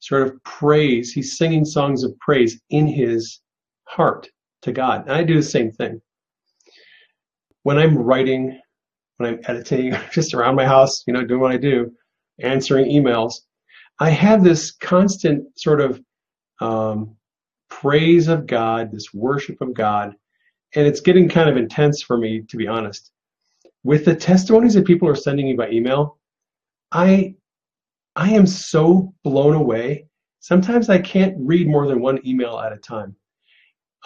[0.01, 1.13] sort of praise.
[1.13, 3.41] He's singing songs of praise in his
[3.85, 4.29] heart
[4.63, 5.03] to God.
[5.03, 6.01] And I do the same thing
[7.69, 8.59] when I'm writing,
[9.19, 11.93] when I'm editing, just around my house, you know, doing what I do,
[12.41, 13.41] answering emails,
[14.01, 16.01] I have this constant sort of
[16.63, 17.15] um,
[17.69, 20.15] praise of God, this worship of God,
[20.77, 23.11] and it's getting kind of intense for me, to be honest.
[23.85, 26.17] With the testimonies that people are sending me by email,
[26.91, 27.35] I
[28.17, 30.07] I am so blown away.
[30.41, 33.15] Sometimes I can't read more than one email at a time.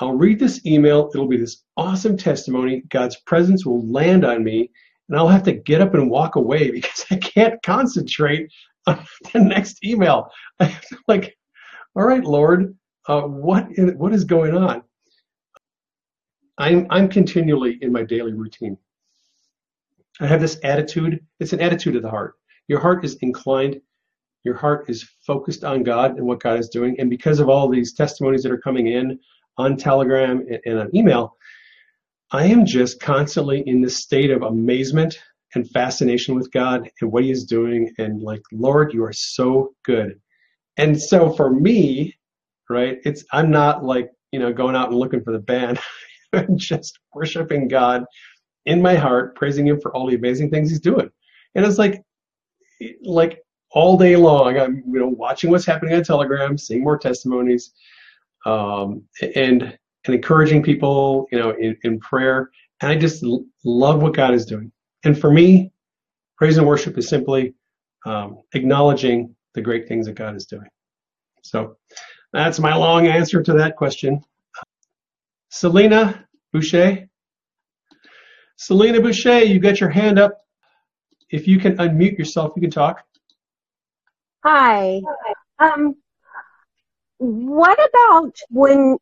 [0.00, 1.10] I'll read this email.
[1.14, 2.82] It'll be this awesome testimony.
[2.88, 4.70] God's presence will land on me,
[5.08, 8.50] and I'll have to get up and walk away because I can't concentrate
[8.86, 10.30] on the next email.
[10.60, 10.74] I'm
[11.08, 11.36] like,
[11.94, 12.76] all right, Lord,
[13.06, 14.82] uh, what is, what is going on?
[16.58, 18.76] I'm I'm continually in my daily routine.
[20.20, 21.24] I have this attitude.
[21.40, 22.34] It's an attitude of the heart.
[22.68, 23.80] Your heart is inclined.
[24.44, 26.96] Your heart is focused on God and what God is doing.
[26.98, 29.18] And because of all these testimonies that are coming in
[29.58, 31.36] on Telegram and, on email,
[32.30, 35.18] I am just constantly in this state of amazement
[35.54, 37.92] and fascination with God and what He is doing.
[37.98, 40.18] And like, Lord, you are so good.
[40.76, 42.16] And so for me,
[42.70, 45.78] right, it's I'm not like you know going out and looking for the band.
[46.32, 48.04] I'm just worshiping God
[48.64, 51.10] in my heart, praising Him for all the amazing things He's doing.
[51.54, 52.02] And it's like,
[53.02, 53.40] like
[53.72, 57.72] all day long, I'm you know watching what's happening on Telegram, seeing more testimonies,
[58.44, 62.50] um, and and encouraging people, you know, in, in prayer.
[62.80, 64.72] And I just l- love what God is doing.
[65.04, 65.72] And for me,
[66.36, 67.54] praise and worship is simply
[68.04, 70.66] um, acknowledging the great things that God is doing.
[71.42, 71.76] So
[72.32, 74.20] that's my long answer to that question.
[75.50, 77.08] Selena Boucher.
[78.56, 80.38] Selena Boucher, you got your hand up.
[81.30, 83.04] If you can unmute yourself, you can talk.
[84.44, 85.00] Hi.
[85.58, 85.94] Um,
[87.22, 88.98] what about when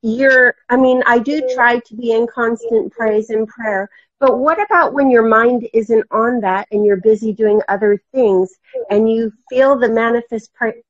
[0.00, 4.58] you're, I mean, I do try to be in constant praise and prayer, but what
[4.62, 8.54] about when your mind isn't on that and you're busy doing other things
[8.90, 10.82] and you feel the manifest pre-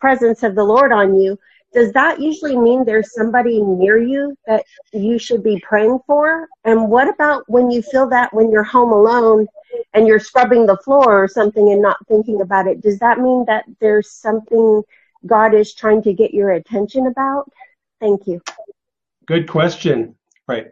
[0.00, 1.38] presence of the Lord on you?
[1.74, 4.64] Does that usually mean there's somebody near you that
[4.94, 6.48] you should be praying for?
[6.64, 9.46] And what about when you feel that when you're home alone
[9.92, 12.80] and you're scrubbing the floor or something and not thinking about it?
[12.80, 14.82] Does that mean that there's something
[15.26, 17.50] God is trying to get your attention about?
[18.00, 18.40] Thank you.
[19.26, 20.14] Good question.
[20.48, 20.66] Right.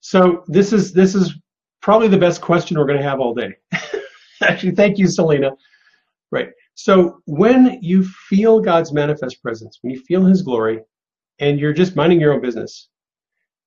[0.00, 1.34] So this is this is
[1.80, 3.56] probably the best question we're going to have all day.
[4.42, 5.50] Actually, thank you, Selena.
[6.30, 6.50] Right.
[6.74, 10.80] So when you feel God's manifest presence, when you feel His glory,
[11.40, 12.88] and you're just minding your own business,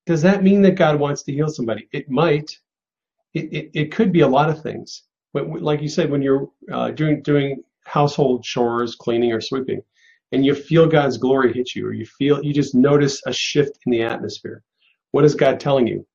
[0.05, 1.87] does that mean that God wants to heal somebody?
[1.91, 2.57] It might.
[3.33, 5.03] It, it, it could be a lot of things.
[5.33, 9.81] But like you said, when you're uh, doing doing household chores, cleaning or sweeping,
[10.31, 13.77] and you feel God's glory hit you, or you feel you just notice a shift
[13.85, 14.63] in the atmosphere.
[15.11, 16.05] What is God telling you?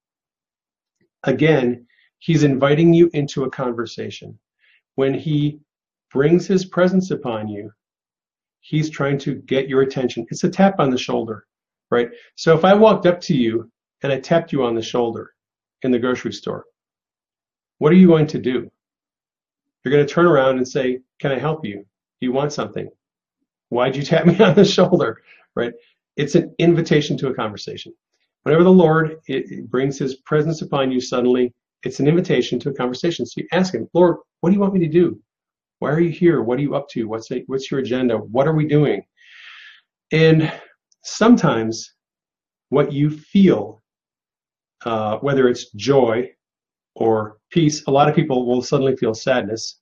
[1.24, 1.86] Again,
[2.18, 4.38] He's inviting you into a conversation.
[4.94, 5.60] When He
[6.10, 7.70] brings His presence upon you,
[8.60, 10.26] He's trying to get your attention.
[10.30, 11.46] It's a tap on the shoulder,
[11.90, 12.08] right?
[12.36, 13.70] So if I walked up to you
[14.02, 15.32] and I tapped you on the shoulder
[15.82, 16.64] in the grocery store,
[17.78, 18.70] what are you going to do?
[19.84, 21.76] You're going to turn around and say, Can I help you?
[21.76, 22.88] Do you want something?
[23.68, 25.22] Why'd you tap me on the shoulder?
[25.54, 25.72] Right?
[26.16, 27.92] It's an invitation to a conversation.
[28.42, 31.52] Whenever the Lord it, it brings His presence upon you suddenly,
[31.82, 33.26] it's an invitation to a conversation.
[33.26, 35.20] So you ask Him, Lord, what do you want me to do?
[35.78, 36.42] Why are you here?
[36.42, 37.04] What are you up to?
[37.04, 38.16] What's it, what's your agenda?
[38.16, 39.02] What are we doing?
[40.12, 40.52] And
[41.02, 41.94] sometimes
[42.70, 43.82] what you feel,
[44.84, 46.30] uh, whether it's joy
[46.94, 49.80] or peace, a lot of people will suddenly feel sadness.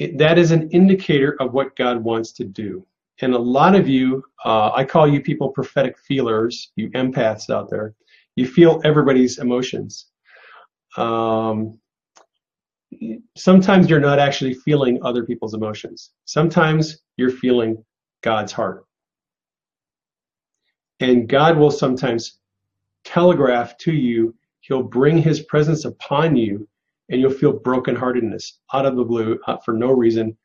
[0.00, 2.86] It, that is an indicator of what God wants to do.
[3.20, 7.68] And a lot of you, uh, I call you people prophetic feelers, you empaths out
[7.68, 7.94] there.
[8.34, 10.06] You feel everybody's emotions.
[10.96, 11.78] Um,
[13.36, 16.12] sometimes you're not actually feeling other people's emotions.
[16.24, 17.84] Sometimes you're feeling
[18.22, 18.86] God's heart.
[21.00, 22.38] And God will sometimes
[23.04, 26.66] telegraph to you, He'll bring His presence upon you,
[27.10, 30.36] and you'll feel brokenheartedness out of the blue uh, for no reason.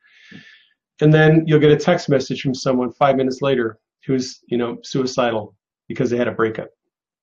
[1.00, 4.78] And then you'll get a text message from someone five minutes later who's, you know,
[4.82, 5.54] suicidal
[5.88, 6.68] because they had a breakup.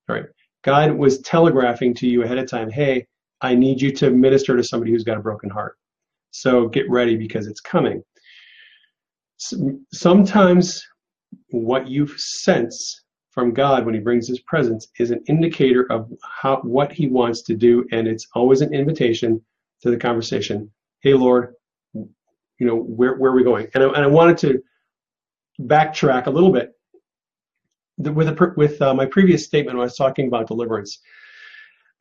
[0.09, 0.25] All right.
[0.63, 3.05] God was telegraphing to you ahead of time, hey,
[3.41, 5.77] I need you to minister to somebody who's got a broken heart.
[6.31, 8.03] So get ready because it's coming.
[9.91, 10.83] Sometimes
[11.49, 13.02] what you sense
[13.33, 17.41] from God when He brings His presence is an indicator of how what He wants
[17.43, 19.41] to do, and it's always an invitation
[19.81, 20.71] to the conversation.
[21.01, 21.55] Hey, Lord,
[21.93, 23.67] you know where where are we going?
[23.73, 24.63] And I, and I wanted to
[25.61, 26.73] backtrack a little bit
[27.97, 30.99] with a, with uh, my previous statement when I was talking about deliverance.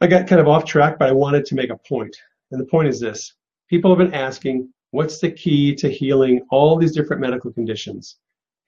[0.00, 2.16] I got kind of off track, but I wanted to make a point.
[2.50, 3.34] And the point is this
[3.68, 8.16] people have been asking, what's the key to healing all these different medical conditions?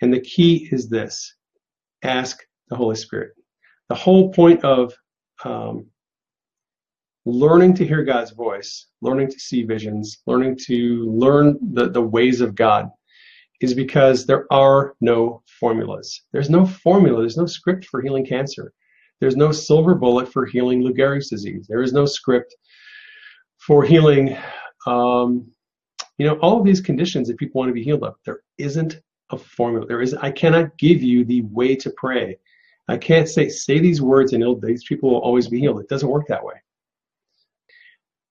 [0.00, 1.34] And the key is this
[2.02, 2.38] ask
[2.68, 3.32] the Holy Spirit.
[3.88, 4.94] The whole point of
[5.44, 5.86] um,
[7.26, 12.40] learning to hear God's voice, learning to see visions, learning to learn the, the ways
[12.40, 12.90] of God
[13.60, 16.22] is because there are no formulas.
[16.32, 18.72] There's no formula, there's no script for healing cancer.
[19.20, 21.66] There's no silver bullet for healing Lou Gehrig's disease.
[21.68, 22.54] There is no script
[23.58, 24.36] for healing,
[24.86, 25.50] um,
[26.18, 28.16] you know, all of these conditions that people want to be healed of.
[28.26, 29.00] There isn't
[29.30, 29.86] a formula.
[29.86, 30.14] There is.
[30.14, 32.38] I cannot give you the way to pray.
[32.88, 35.80] I can't say say these words and it'll, these people will always be healed.
[35.80, 36.54] It doesn't work that way.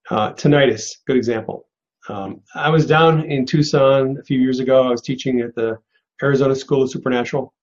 [0.09, 1.67] Uh, tinnitus, good example.
[2.09, 4.83] Um, I was down in Tucson a few years ago.
[4.85, 5.77] I was teaching at the
[6.21, 7.53] Arizona School of Supernatural,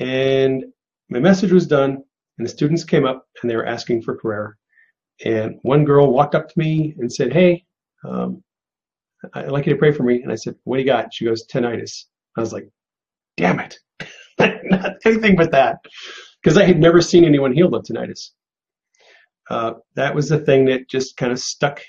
[0.00, 0.64] and
[1.08, 2.02] my message was done,
[2.38, 4.58] and the students came up and they were asking for prayer.
[5.24, 7.64] And one girl walked up to me and said, "Hey,
[8.04, 8.42] um,
[9.34, 11.24] I'd like you to pray for me." And I said, "What do you got?" She
[11.24, 12.68] goes, "Tinnitus." I was like,
[13.36, 13.78] "Damn it,
[15.04, 15.78] anything but that,"
[16.42, 18.30] because I had never seen anyone healed of tinnitus.
[19.50, 21.80] Uh, that was the thing that just kind of stuck.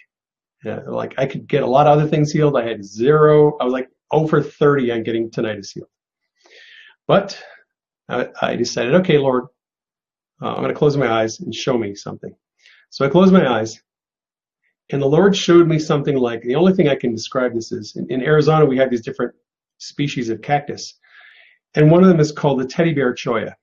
[0.66, 2.58] Uh, like I could get a lot of other things healed.
[2.58, 3.58] I had zero.
[3.60, 5.90] I was like over 30 on getting tinnitus healed.
[7.08, 7.42] But
[8.10, 9.46] I, I decided, okay, Lord,
[10.42, 12.36] uh, I'm going to close my eyes and show me something.
[12.90, 13.82] So I closed my eyes,
[14.92, 17.96] and the Lord showed me something like the only thing I can describe this is
[17.96, 19.34] in, in Arizona we have these different
[19.78, 20.98] species of cactus,
[21.76, 23.54] and one of them is called the teddy bear cholla,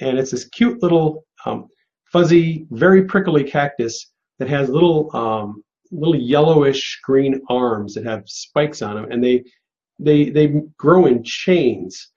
[0.00, 1.68] and it's this cute little um,
[2.12, 8.82] fuzzy, very prickly cactus that has little um, little yellowish green arms that have spikes
[8.82, 9.44] on them, and they
[9.98, 12.10] they they grow in chains.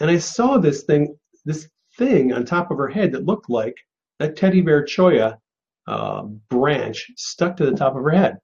[0.00, 3.76] And I saw this thing this thing on top of her head that looked like
[4.20, 5.38] a teddy bear cholla
[5.86, 8.38] uh, branch stuck to the top of her head.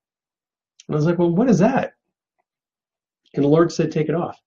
[0.89, 1.93] And I was like, well, what is that?
[3.35, 4.39] And the Lord said, take it off.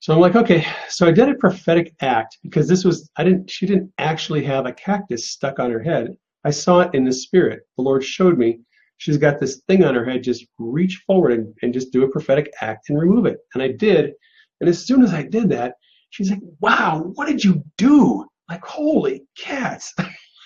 [0.00, 0.64] So I'm like, okay.
[0.88, 4.66] So I did a prophetic act because this was, I didn't, she didn't actually have
[4.66, 6.16] a cactus stuck on her head.
[6.44, 7.60] I saw it in the spirit.
[7.76, 8.60] The Lord showed me
[8.98, 10.22] she's got this thing on her head.
[10.22, 13.38] Just reach forward and, and just do a prophetic act and remove it.
[13.54, 14.12] And I did.
[14.60, 15.74] And as soon as I did that,
[16.10, 18.24] she's like, wow, what did you do?
[18.48, 19.94] Like, holy cats.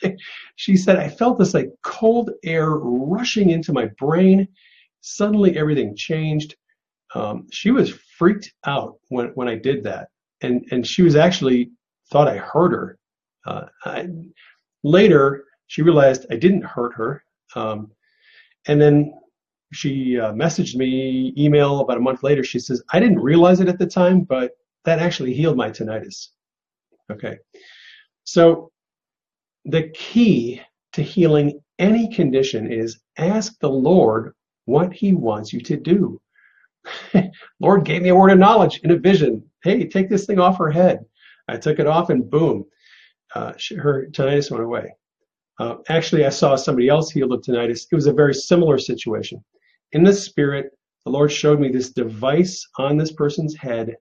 [0.57, 4.49] she said, I felt this like cold air rushing into my brain.
[5.03, 6.57] Suddenly everything changed.
[7.15, 10.09] Um, she was freaked out when, when I did that.
[10.41, 11.71] And, and she was actually
[12.11, 12.99] thought I hurt her.
[13.47, 14.09] Uh, I,
[14.83, 17.25] later, she realized I didn't hurt her.
[17.55, 17.91] Um,
[18.67, 19.15] and then
[19.73, 22.45] she uh, messaged me email about a month later.
[22.45, 24.53] She says, I didn't realize it at the time, but
[24.85, 26.29] that actually healed my tinnitus.
[27.11, 27.39] Okay.
[28.25, 28.71] So
[29.65, 30.61] the key
[30.93, 34.35] to healing any condition is ask the Lord
[34.67, 36.21] what he wants you to do.
[37.61, 39.43] Lord gave me a word of knowledge in a vision.
[39.63, 41.01] Hey, take this thing off her head.
[41.49, 42.65] I took it off and boom,
[43.35, 44.95] uh, she, her tinnitus went away.
[45.59, 47.87] Uh, actually, I saw somebody else healed of tinnitus.
[47.91, 49.43] It was a very similar situation.
[49.93, 50.71] In the spirit,
[51.05, 53.95] the Lord showed me this device on this person's head.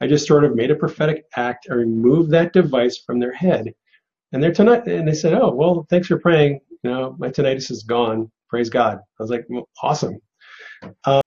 [0.00, 3.72] I just sort of made a prophetic act and removed that device from their head.
[4.32, 6.60] And they're tonight, and they said, "Oh, well, thanks for praying.
[6.82, 8.30] You know, my tinnitus is gone.
[8.48, 10.18] Praise God." I was like, well, "Awesome."
[11.04, 11.20] Um,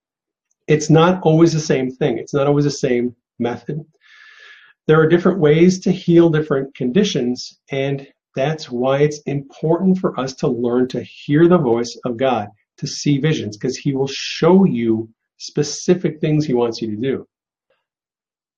[0.68, 2.18] it's not always the same thing.
[2.18, 3.84] It's not always the same method.
[4.88, 10.34] There are different ways to heal different conditions, and that's why it's important for us
[10.36, 14.66] to learn to hear the voice of God, to see visions, because He will show
[14.66, 17.28] you specific things He wants you to do.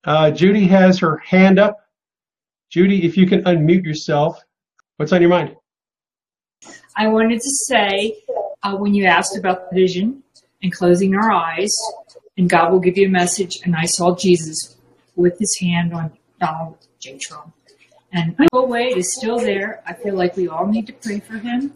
[0.03, 1.77] Uh, Judy has her hand up.
[2.69, 4.39] Judy, if you can unmute yourself,
[4.97, 5.55] what's on your mind?
[6.97, 8.17] I wanted to say
[8.63, 10.23] uh, when you asked about the vision
[10.65, 11.73] and closing our eyes,
[12.37, 14.75] and God will give you a message, and I saw Jesus
[15.15, 17.19] with his hand on Donald J.
[17.19, 17.53] Trump.
[18.11, 19.83] And Bill Wade is still there.
[19.85, 21.71] I feel like we all need to pray for him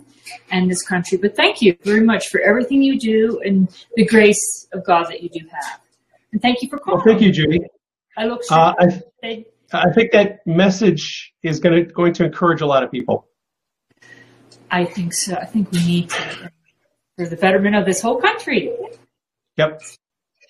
[0.52, 1.20] and this country.
[1.20, 5.22] But thank you very much for everything you do and the grace of God that
[5.22, 5.82] you do have.
[6.32, 6.98] And thank you for calling.
[6.98, 7.60] Well, thank you, Judy.
[8.18, 8.74] I look Uh,
[9.24, 13.28] I, I think that message is going to going to encourage a lot of people.
[14.72, 15.36] I think so.
[15.36, 16.52] I think we need to
[17.20, 18.74] for the betterment of this whole country.
[19.57, 19.82] Yep.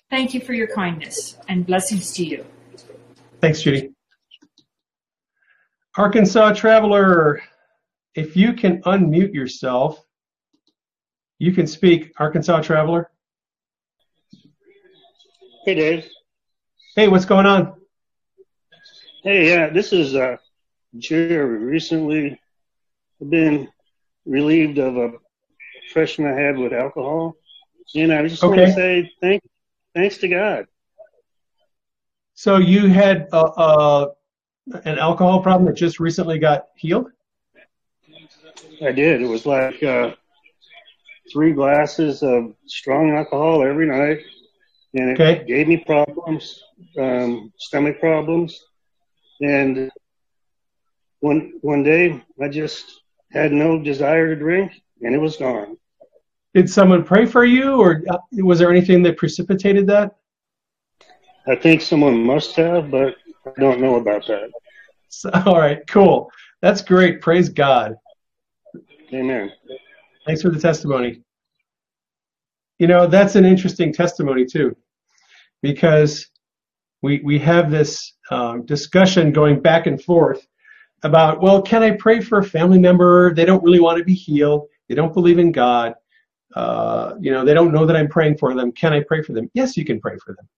[0.08, 2.46] Thank you for your kindness and blessings to you.
[3.40, 3.90] Thanks, Judy.
[5.96, 7.42] Arkansas Traveler,
[8.14, 10.00] if you can unmute yourself,
[11.40, 12.12] you can speak.
[12.20, 13.10] Arkansas Traveler.
[15.64, 16.08] Hey, Dave.
[16.94, 17.80] Hey, what's going on?
[19.24, 20.36] Hey, yeah, this is uh,
[20.96, 21.58] Jerry.
[21.58, 22.40] Recently,
[23.20, 23.68] I've been
[24.24, 25.12] relieved of a
[25.90, 27.36] depression I had with alcohol,
[27.94, 29.42] and I just want to say thank,
[29.94, 30.66] thanks to God.
[32.34, 34.06] So you had uh, uh,
[34.84, 37.10] an alcohol problem that just recently got healed?
[38.82, 39.22] I did.
[39.22, 40.10] It was like uh,
[41.32, 44.18] three glasses of strong alcohol every night,
[44.94, 45.44] and it Okay.
[45.46, 46.62] gave me problems,
[46.98, 48.58] um, stomach problems,
[49.40, 49.90] and
[51.20, 54.72] one one day I just had no desire to drink,
[55.02, 55.76] and it was gone.
[56.54, 60.16] Did someone pray for you, or uh, was there anything that precipitated that?
[61.46, 63.14] I think someone must have, but
[63.46, 64.50] I don't know about that.
[65.08, 66.30] So, all right, cool.
[66.60, 67.20] That's great.
[67.20, 67.94] Praise God.
[69.12, 69.50] Amen.
[70.26, 71.22] Thanks for the testimony.
[72.78, 74.76] You know, that's an interesting testimony too,
[75.62, 76.26] because
[77.02, 80.46] we we have this um, discussion going back and forth
[81.02, 83.34] about, well, can I pray for a family member?
[83.34, 84.68] They don't really want to be healed.
[84.88, 85.94] They don't believe in God.
[86.54, 88.72] Uh, you know, they don't know that I'm praying for them.
[88.72, 89.50] Can I pray for them?
[89.54, 90.48] Yes, you can pray for them.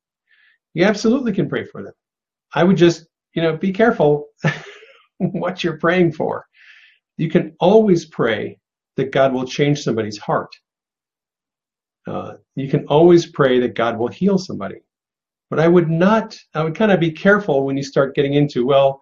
[0.75, 1.93] You absolutely can pray for them.
[2.55, 4.29] I would just, you know, be careful
[5.19, 6.47] what you're praying for.
[7.19, 8.59] You can always pray
[8.97, 10.51] that God will change somebody's heart.
[12.07, 14.81] Uh, you can always pray that God will heal somebody.
[15.51, 18.67] But I would not, I would kind of be careful when you start getting into,
[18.67, 19.02] well,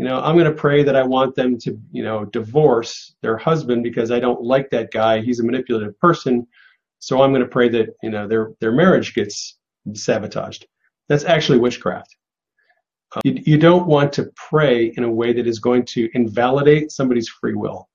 [0.00, 3.36] you know, I'm going to pray that I want them to, you know, divorce their
[3.36, 5.20] husband because I don't like that guy.
[5.20, 6.46] He's a manipulative person.
[7.00, 9.58] So I'm going to pray that, you know, their, their marriage gets
[9.92, 10.66] sabotaged.
[11.10, 12.16] That's actually witchcraft.
[13.14, 16.90] Uh, you, you don't want to pray in a way that is going to invalidate
[16.90, 17.86] somebody's free will.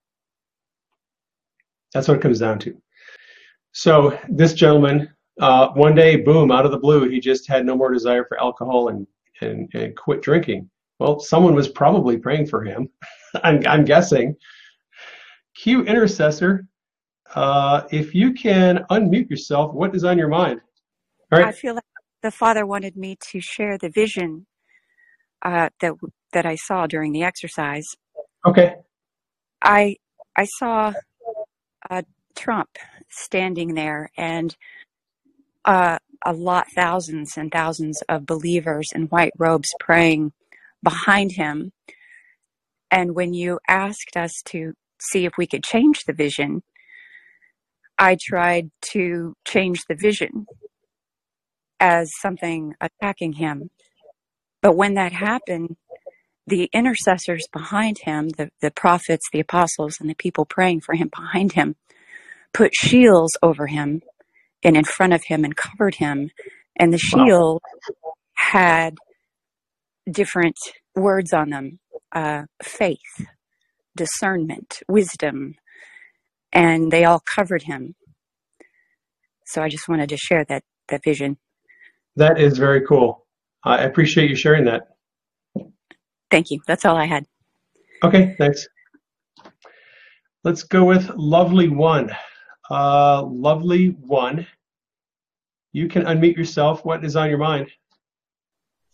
[1.92, 2.80] That's what it comes down to.
[3.72, 7.76] So this gentleman, uh, one day, boom, out of the blue, he just had no
[7.76, 9.08] more desire for alcohol and,
[9.42, 10.70] and, and quit drinking.
[11.00, 12.90] Well, someone was probably praying for him.
[13.44, 14.36] I'm, I'm guessing.
[15.56, 16.68] Cue intercessor.
[17.34, 20.62] Uh, if you can unmute yourself, what is on your mind?
[21.32, 21.84] All I feel like
[22.22, 24.46] the Father wanted me to share the vision
[25.42, 25.94] uh, that
[26.34, 27.86] that I saw during the exercise.
[28.46, 28.76] Okay.
[29.62, 29.98] I
[30.36, 30.94] I saw
[31.90, 32.04] uh,
[32.36, 32.70] Trump
[33.10, 34.56] standing there and
[35.66, 40.32] uh, a lot, thousands and thousands of believers in white robes praying
[40.86, 41.74] behind him.
[42.92, 46.64] And when you asked us to see if we could change the vision,
[48.00, 50.48] I tried to change the vision
[51.80, 53.72] as something attacking him.
[54.62, 55.78] But when that happened,
[56.48, 61.10] the intercessors behind him, the, the prophets, the apostles, and the people praying for him
[61.16, 61.76] behind him,
[62.54, 64.02] put shields over him
[64.64, 66.32] and in front of him and covered him.
[66.78, 67.26] And the Wow.
[67.26, 67.64] shield
[68.36, 68.96] had
[70.12, 70.58] different
[70.96, 71.80] words on them
[72.14, 73.28] uh, faith,
[73.96, 75.56] discernment, wisdom,
[76.54, 77.96] and they all covered him.
[79.46, 81.38] So I just wanted to share that, that vision.
[82.16, 83.26] That is very cool.
[83.64, 84.88] I appreciate you sharing that.
[86.32, 86.62] Thank you.
[86.66, 87.26] That's all I had.
[88.04, 88.68] Okay, thanks.
[90.44, 92.16] Let's go with lovely one.
[92.70, 94.48] Uh, lovely one.
[95.74, 96.86] You can unmute yourself.
[96.86, 97.70] What is on your mind?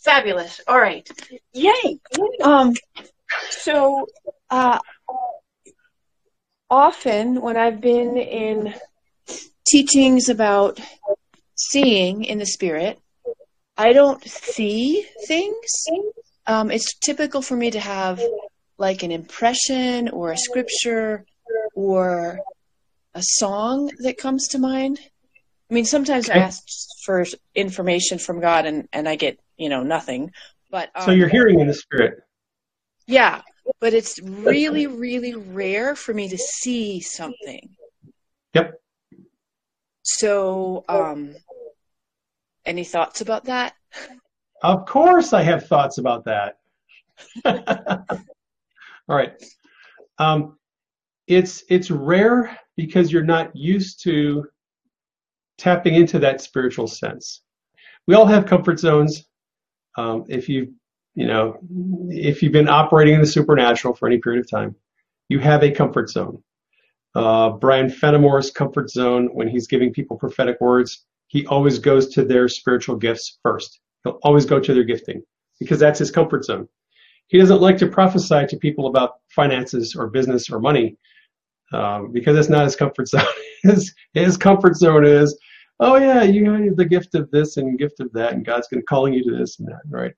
[0.03, 0.61] Fabulous.
[0.67, 1.07] All right.
[1.53, 1.99] Yay.
[2.43, 2.73] Um,
[3.49, 4.07] so,
[4.49, 4.79] uh,
[6.69, 8.73] often when I've been in
[9.67, 10.79] teachings about
[11.55, 12.99] seeing in the spirit,
[13.77, 15.85] I don't see things.
[16.47, 18.21] Um, it's typical for me to have
[18.77, 21.25] like an impression or a scripture
[21.75, 22.39] or
[23.13, 24.99] a song that comes to mind.
[25.69, 26.63] I mean, sometimes I ask
[27.05, 27.25] for
[27.55, 30.31] information from God and, and I get, you know, nothing.
[30.71, 32.15] But um, So you're hearing in the spirit.
[33.05, 33.41] yeah,
[33.79, 37.69] but it's really, really rare for me to see something.
[38.55, 38.81] Yep.
[40.01, 41.35] So, um,
[42.65, 43.75] any thoughts about that?
[44.63, 46.57] Of course, I have thoughts about that.
[47.45, 49.33] All right.
[50.17, 50.57] Um,
[51.27, 54.45] it's it's rare because you're not used to
[55.57, 57.43] tapping into that spiritual sense.
[58.07, 59.25] We all have comfort zones.
[59.97, 60.73] Um, if you
[61.15, 61.59] you know
[62.09, 64.75] if you've been operating in the supernatural for any period of time,
[65.29, 66.41] you have a comfort zone.
[67.13, 72.23] Uh, Brian Fenimore's comfort zone when he's giving people prophetic words, he always goes to
[72.23, 73.79] their spiritual gifts first.
[74.03, 75.21] He'll always go to their gifting
[75.59, 76.67] because that's his comfort zone.
[77.27, 80.97] He doesn't like to prophesy to people about finances or business or money
[81.71, 83.23] um, because it's not his comfort zone.
[83.63, 85.37] his, his comfort zone is,
[85.81, 88.81] oh yeah, you have the gift of this and gift of that, and God's going
[88.81, 90.13] to calling you to this and that, right?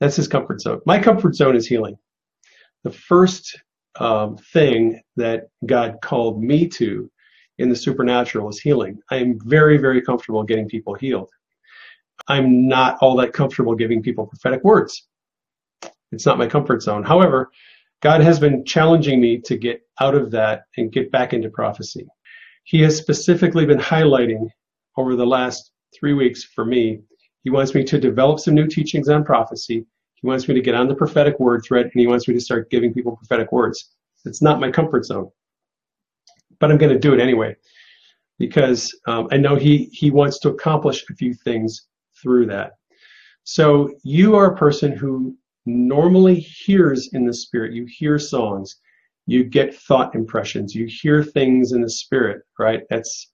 [0.00, 0.80] That's his comfort zone.
[0.84, 1.96] My comfort zone is healing.
[2.82, 3.58] The first
[3.98, 7.10] um, thing that God called me to
[7.58, 8.98] in the supernatural is healing.
[9.10, 11.30] I am very, very comfortable getting people healed.
[12.26, 15.06] I'm not all that comfortable giving people prophetic words.
[16.10, 17.04] It's not my comfort zone.
[17.04, 17.50] However,
[18.02, 22.06] God has been challenging me to get out of that and get back into prophecy.
[22.64, 24.48] He has specifically been highlighting
[24.96, 27.00] over the last three weeks for me.
[27.42, 29.86] He wants me to develop some new teachings on prophecy.
[30.14, 32.40] He wants me to get on the prophetic word thread, and he wants me to
[32.40, 33.90] start giving people prophetic words.
[34.24, 35.30] It's not my comfort zone,
[36.58, 37.56] but I'm going to do it anyway
[38.38, 41.86] because um, I know he he wants to accomplish a few things
[42.20, 42.72] through that.
[43.44, 47.72] So you are a person who normally hears in the spirit.
[47.72, 48.76] You hear songs,
[49.26, 52.82] you get thought impressions, you hear things in the spirit, right?
[52.90, 53.32] That's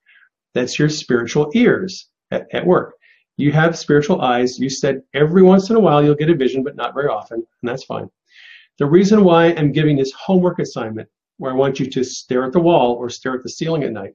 [0.55, 2.95] that's your spiritual ears at, at work.
[3.37, 4.59] You have spiritual eyes.
[4.59, 7.39] You said every once in a while you'll get a vision, but not very often,
[7.39, 8.09] and that's fine.
[8.79, 11.09] The reason why I'm giving this homework assignment,
[11.39, 13.93] where I want you to stare at the wall or stare at the ceiling at
[13.93, 14.15] night,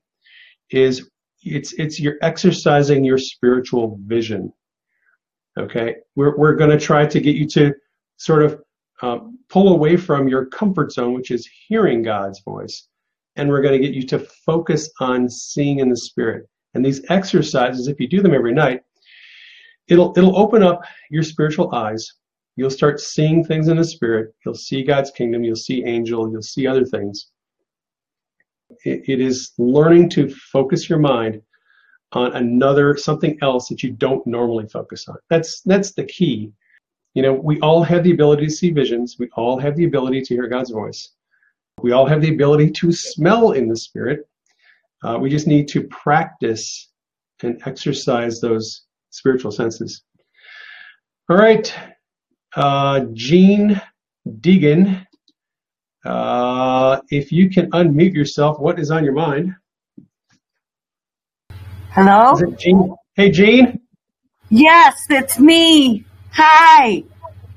[0.70, 1.10] is
[1.42, 4.52] it's it's you're exercising your spiritual vision.
[5.58, 7.74] Okay, we're we're going to try to get you to
[8.18, 8.62] sort of
[9.02, 12.88] um, pull away from your comfort zone, which is hearing God's voice,
[13.36, 16.48] and we're going to get you to focus on seeing in the spirit.
[16.74, 18.82] And these exercises, if you do them every night,
[19.88, 22.14] it'll it'll open up your spiritual eyes.
[22.58, 24.34] You'll start seeing things in the spirit.
[24.46, 25.44] You'll see God's kingdom.
[25.44, 26.32] You'll see angel.
[26.32, 27.28] You'll see other things.
[28.86, 31.42] it, it is learning to focus your mind
[32.14, 35.18] on another something else that you don't normally focus on.
[35.30, 36.52] That's that's the key.
[37.14, 39.18] You know, we all have the ability to see visions.
[39.20, 41.12] We all have the ability to hear God's voice.
[41.86, 44.28] We all have the ability to smell in the spirit.
[45.04, 46.90] Uh, we just need to practice
[47.44, 50.02] and exercise those spiritual senses.
[51.30, 51.72] All right,
[52.56, 53.80] uh, Jean
[54.28, 55.06] Deegan,
[56.04, 59.54] uh, if you can unmute yourself, what is on your mind?
[61.92, 62.34] Hello?
[62.34, 62.96] Is it Jean?
[63.14, 63.80] Hey, Jean.
[64.50, 66.04] Yes, it's me.
[66.32, 67.04] Hi.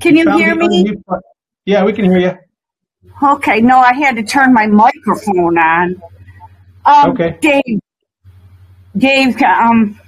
[0.01, 0.93] Can you Found hear me?
[1.65, 2.39] Yeah, we can hear you.
[3.23, 6.03] Okay, no, I had to turn my microphone on.
[6.85, 7.37] Um, Okay.
[7.41, 7.81] Dave,
[8.97, 9.99] Dave, um,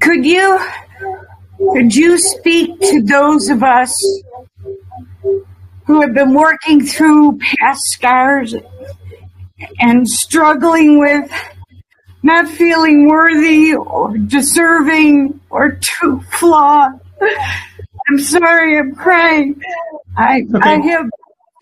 [0.00, 0.58] could you
[1.72, 3.92] could you speak to those of us
[5.84, 8.54] who have been working through past scars
[9.80, 11.30] and struggling with
[12.22, 17.00] not feeling worthy or deserving or too flawed?
[18.08, 19.60] I'm sorry, I'm crying.
[20.16, 20.88] I I Okay.
[20.88, 21.10] have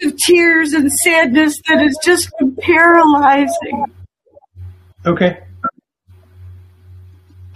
[0.05, 3.87] of tears and sadness that has just been paralyzing.
[5.07, 5.43] Okay.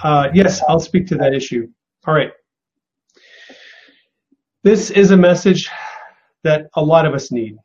[0.02, 1.68] Uh, yes, I'll speak to that issue.
[2.06, 2.30] All right.
[4.62, 5.68] This is a message
[6.44, 7.56] that a lot of us need.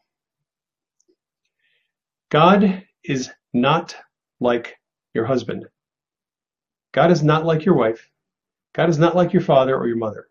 [2.29, 3.95] God is not
[4.39, 4.75] like
[5.13, 5.65] your husband.
[6.93, 8.09] God is not like your wife.
[8.73, 10.27] God is not like your father or your mother.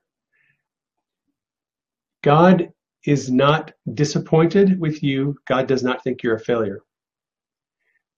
[2.22, 2.72] God
[3.04, 5.36] is not disappointed with you.
[5.46, 6.82] God does not think you're a failure.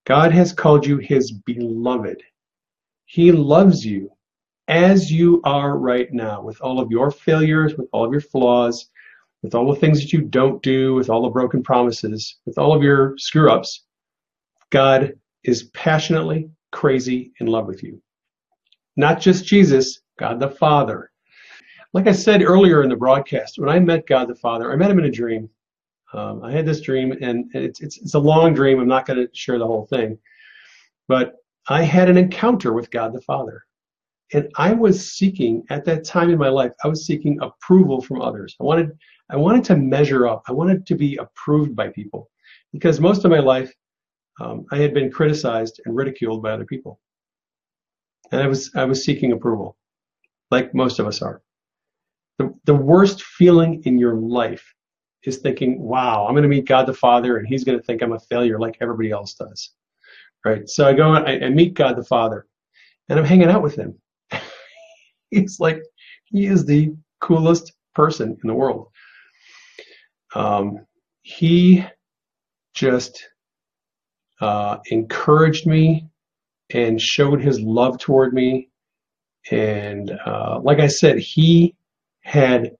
[0.05, 2.21] God has called you his beloved.
[3.05, 4.11] He loves you
[4.67, 8.89] as you are right now, with all of your failures, with all of your flaws,
[9.41, 12.75] with all the things that you don't do, with all the broken promises, with all
[12.75, 13.83] of your screw ups.
[14.71, 15.13] God
[15.43, 18.01] is passionately crazy in love with you.
[18.97, 21.11] Not just Jesus, God the Father.
[21.95, 24.91] Like I said earlier in the broadcast, when I met God the Father, I met
[24.91, 25.49] him in a dream.
[26.11, 28.81] Um, I had this dream, and it's, it's, it's a long dream.
[28.81, 30.17] I'm not going to share the whole thing.
[31.07, 31.35] But
[31.69, 33.63] I had an encounter with God the Father.
[34.33, 38.21] And I was seeking, at that time in my life, I was seeking approval from
[38.21, 38.57] others.
[38.59, 38.91] I wanted,
[39.29, 40.43] I wanted to measure up.
[40.49, 42.29] I wanted to be approved by people.
[42.73, 43.73] Because most of my life,
[44.41, 46.99] um, I had been criticized and ridiculed by other people.
[48.33, 49.77] And I was, I was seeking approval,
[50.51, 51.41] like most of us are.
[52.37, 54.73] The, the worst feeling in your life
[55.23, 58.01] is thinking, wow, I'm going to meet God the Father and he's going to think
[58.01, 59.71] I'm a failure like everybody else does.
[60.43, 60.67] Right?
[60.69, 62.45] So I go and I, I meet God the Father
[63.09, 63.99] and I'm hanging out with him.
[65.31, 65.81] he's like,
[66.25, 68.87] he is the coolest person in the world.
[70.35, 70.85] Um,
[71.21, 71.85] he
[72.73, 73.27] just
[74.41, 76.07] uh, encouraged me
[76.71, 78.69] and showed his love toward me.
[79.51, 81.75] And uh, like I said, he
[82.25, 82.71] had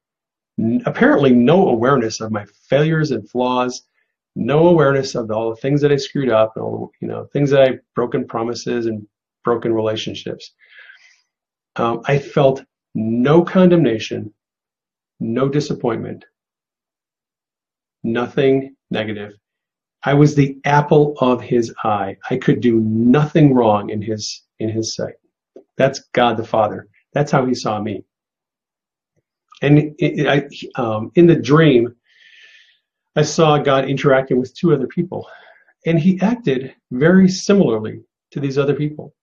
[0.85, 3.83] apparently no awareness of my failures and flaws,
[4.35, 7.25] no awareness of all the things that I screwed up, and all the you know
[7.31, 9.07] things that I broken promises and
[9.43, 10.51] broken relationships.
[11.75, 12.63] Um, I felt
[12.95, 14.33] no condemnation,
[15.19, 16.25] no disappointment,
[18.03, 19.33] nothing negative.
[20.03, 22.17] I was the apple of his eye.
[22.29, 25.15] I could do nothing wrong in his in his sight.
[25.77, 26.87] That's God the Father.
[27.13, 28.05] That's how he saw me.
[29.61, 31.95] And it, I, um, in the dream,
[33.15, 35.27] I saw God interacting with two other people,
[35.85, 38.01] and he acted very similarly
[38.31, 39.13] to these other people.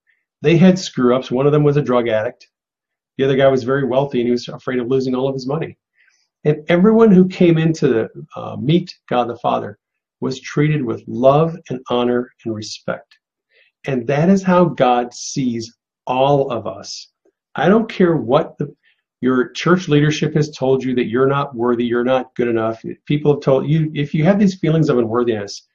[0.40, 1.30] They had screw ups.
[1.30, 2.48] One of them was a drug addict.
[3.18, 5.46] The other guy was very wealthy, and he was afraid of losing all of his
[5.46, 5.76] money.
[6.44, 9.78] And everyone who came in to uh, meet God the Father
[10.20, 13.14] was treated with love and honor and respect.
[13.84, 15.76] And that is how God sees
[16.06, 17.08] all of us.
[17.54, 18.74] I don't care what the
[19.22, 22.82] Your church leadership has told you that you're not worthy, you're not good enough.
[23.06, 25.68] People have told you, if you have these feelings of unworthiness,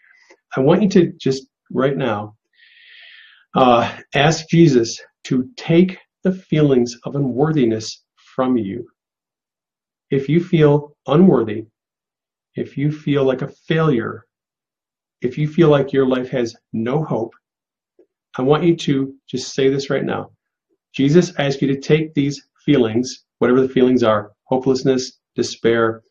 [0.58, 2.36] I want you to just right now
[3.56, 8.04] uh, ask Jesus to take the feelings of unworthiness
[8.36, 8.86] from you.
[10.12, 11.68] If you feel unworthy,
[12.56, 14.26] if you feel like a failure,
[15.22, 17.34] if you feel like your life has no hope,
[18.38, 20.32] I want you to just say this right now.
[20.94, 26.04] Jesus asks you to take these feelings, whatever the feelings are hopelessness, despair,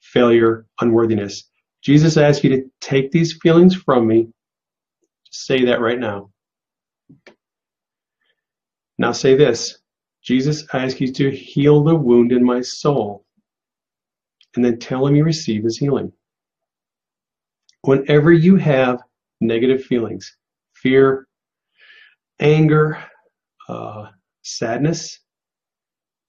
[0.00, 1.50] failure, unworthiness.
[1.82, 4.28] Jesus asks you to take these feelings from me.
[5.26, 6.30] Just say that right now.
[8.98, 9.78] Now say this
[10.22, 13.24] Jesus asks you to heal the wound in my soul.
[14.56, 16.12] And then tell him you receive his healing.
[17.82, 19.02] Whenever you have
[19.40, 20.36] negative feelings,
[20.74, 21.26] fear,
[22.40, 22.98] anger,
[23.68, 24.06] uh,
[24.42, 25.20] sadness,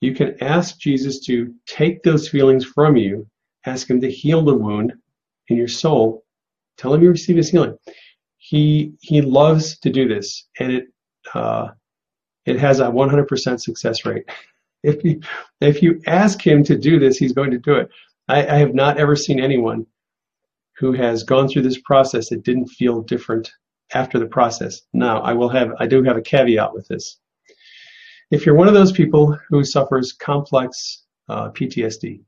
[0.02, 3.28] you can ask Jesus to take those feelings from you,
[3.66, 4.94] ask him to heal the wound
[5.48, 6.24] in your soul,
[6.78, 7.78] tell him you receive his healing.
[8.38, 10.86] He he loves to do this, and it
[11.34, 11.70] uh,
[12.46, 14.26] it has a 100% success rate.
[14.84, 15.20] If you
[15.62, 17.90] if you ask him to do this, he's going to do it.
[18.28, 19.88] I, I have not ever seen anyone
[20.78, 23.52] who has gone through this process that didn't feel different
[23.96, 24.82] after the process.
[24.94, 27.18] Now, I will have I do have a caveat with this.
[28.32, 32.22] If you're one of those people who suffers complex uh, PTSD,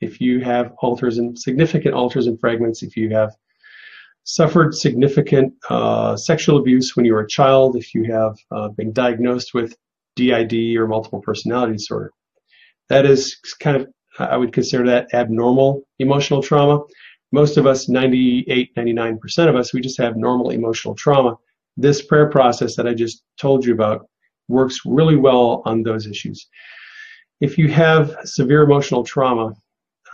[0.00, 3.34] if you have alters and significant alters and fragments, if you have
[4.24, 8.92] suffered significant uh, sexual abuse when you were a child, if you have uh, been
[8.92, 9.76] diagnosed with
[10.16, 12.12] DID or multiple personality disorder,
[12.88, 13.88] that is kind of
[14.18, 16.82] I would consider that abnormal emotional trauma
[17.32, 21.36] most of us, 98, 99% of us, we just have normal emotional trauma.
[21.78, 24.06] This prayer process that I just told you about
[24.48, 26.48] works really well on those issues.
[27.40, 29.54] If you have severe emotional trauma,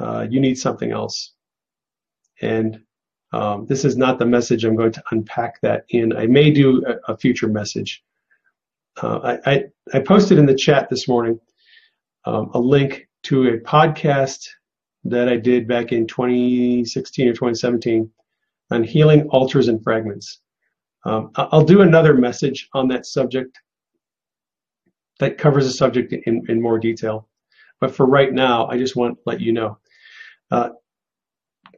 [0.01, 1.35] uh, you need something else.
[2.41, 2.81] And
[3.33, 6.17] um, this is not the message I'm going to unpack that in.
[6.17, 8.03] I may do a, a future message.
[9.03, 9.65] Uh, I, I,
[9.95, 11.39] I, posted in the chat this morning
[12.25, 14.49] um, a link to a podcast
[15.05, 18.11] that I did back in 2016 or 2017
[18.71, 20.41] on healing alters and fragments.
[21.05, 23.59] Um, I'll do another message on that subject
[25.19, 27.29] that covers the subject in, in more detail.
[27.81, 29.79] But for right now, I just want to let you know
[30.51, 30.71] uh,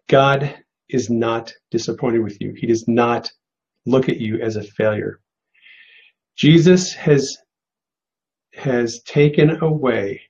[0.09, 0.55] God
[0.89, 2.55] is not disappointed with you.
[2.57, 3.31] He does not
[3.87, 5.21] look at you as a failure.
[6.37, 7.37] Jesus has
[8.55, 10.21] has taken away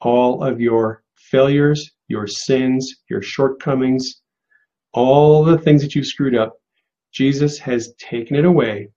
[0.00, 4.20] all of your failures, your sins, your shortcomings,
[4.92, 6.54] all the things that you've screwed up,
[7.12, 8.88] Jesus has taken it away.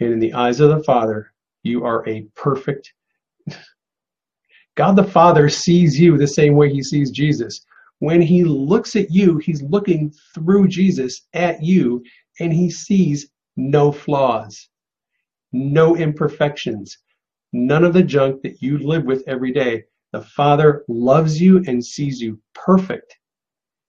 [0.00, 1.32] And in the eyes of the Father,
[1.62, 2.92] you are a perfect.
[4.74, 7.64] God the Father sees you the same way he sees Jesus.
[7.98, 12.02] When he looks at you, he's looking through Jesus at you,
[12.40, 14.68] and he sees no flaws,
[15.52, 16.98] no imperfections,
[17.52, 19.84] none of the junk that you live with every day.
[20.12, 23.16] The Father loves you and sees you perfect.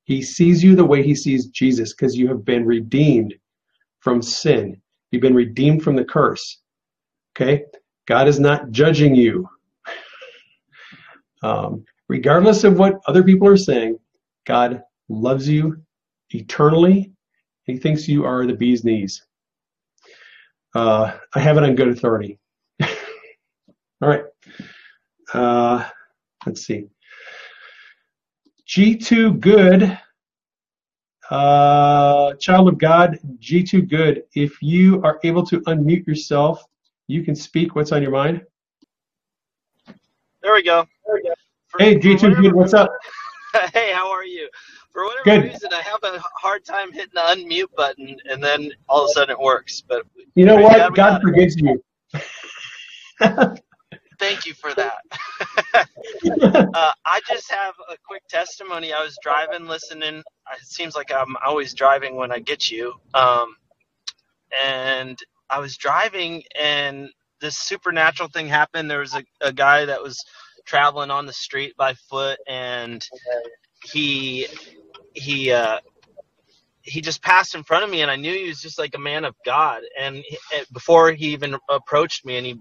[0.03, 3.33] He sees you the way he sees Jesus because you have been redeemed
[3.99, 4.81] from sin.
[5.11, 6.61] You've been redeemed from the curse.
[7.35, 7.65] Okay?
[8.05, 9.49] God is not judging you.
[11.41, 13.99] Um, regardless of what other people are saying,
[14.45, 15.75] God loves you
[16.29, 17.11] eternally.
[17.65, 19.25] He thinks you are the bee's knees.
[20.73, 22.39] Uh, I have it on good authority.
[22.81, 24.23] All right.
[25.33, 25.83] Uh,
[26.45, 26.87] Let's see.
[28.67, 29.97] G2 Good,
[31.29, 34.23] uh, child of God, G2 Good.
[34.35, 36.63] If you are able to unmute yourself,
[37.07, 38.41] you can speak what's on your mind.
[40.41, 40.85] There we go.
[41.05, 41.33] There we go.
[41.67, 42.91] For, hey, G2 Good, what's up?
[43.73, 44.49] hey, how are you?
[44.91, 45.51] For whatever Good.
[45.51, 49.13] reason, I have a hard time hitting the unmute button, and then all of a
[49.13, 49.81] sudden it works.
[49.81, 50.05] But
[50.35, 50.93] you know what?
[50.93, 51.83] God forgives you.
[54.19, 54.99] Thank you for that.
[56.73, 58.93] uh, I just have a quick testimony.
[58.93, 60.19] I was driving, listening.
[60.19, 62.93] It seems like I'm always driving when I get you.
[63.13, 63.55] Um,
[64.63, 65.17] and
[65.53, 67.09] I was driving, and
[67.41, 68.89] this supernatural thing happened.
[68.89, 70.23] There was a, a guy that was
[70.65, 73.05] traveling on the street by foot, and
[73.85, 74.47] he
[75.13, 75.79] he uh,
[76.81, 78.99] he just passed in front of me, and I knew he was just like a
[78.99, 79.83] man of God.
[79.99, 80.37] And he,
[80.73, 82.59] before he even approached me, and he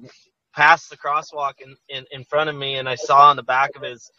[0.55, 3.71] passed the crosswalk in, in, in front of me and I saw on the back
[3.77, 4.11] of his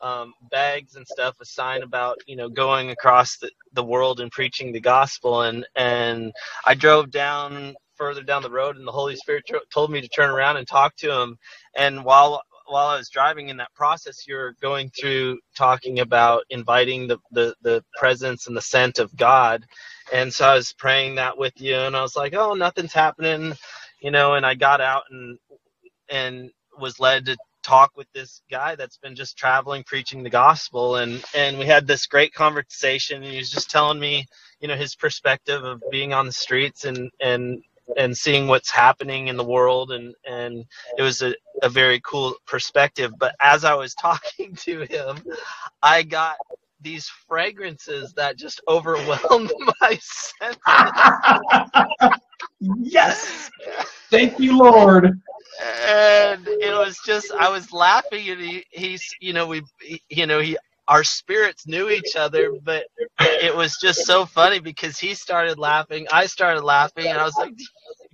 [0.00, 4.30] um, bags and stuff a sign about you know going across the, the world and
[4.30, 6.32] preaching the gospel and and
[6.64, 10.30] I drove down further down the road and the Holy Spirit told me to turn
[10.30, 11.38] around and talk to him
[11.76, 17.08] and while while I was driving in that process, you're going through talking about inviting
[17.08, 19.64] the, the, the presence and the scent of God.
[20.12, 23.54] And so I was praying that with you, and I was like, oh, nothing's happening,
[24.02, 24.34] you know.
[24.34, 25.38] And I got out and
[26.10, 26.50] and
[26.80, 31.24] was led to talk with this guy that's been just traveling preaching the gospel and
[31.36, 34.24] and we had this great conversation and he was just telling me
[34.60, 37.64] you know his perspective of being on the streets and and
[37.96, 40.64] and seeing what's happening in the world and and
[40.96, 43.12] it was a, a very cool perspective.
[43.18, 45.18] But as i was talking to him
[45.82, 46.36] i got
[46.80, 50.60] these fragrances that just overwhelmed my senses.
[52.60, 53.50] Yes.
[54.10, 55.06] Thank you lord.
[55.86, 60.26] And it was just i was laughing and he he's you know we he, you
[60.26, 60.56] know he
[60.88, 62.84] our spirits knew each other but
[63.20, 67.36] it was just so funny because he started laughing i started laughing and i was
[67.36, 67.52] like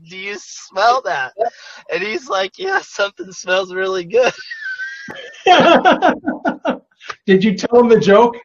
[0.08, 1.32] do you smell that?
[1.92, 4.32] And he's like yeah something smells really good.
[7.26, 8.36] Did you tell him the joke?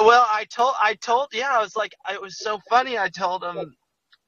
[0.00, 3.42] Well i told i told yeah i was like it was so funny i told
[3.42, 3.74] him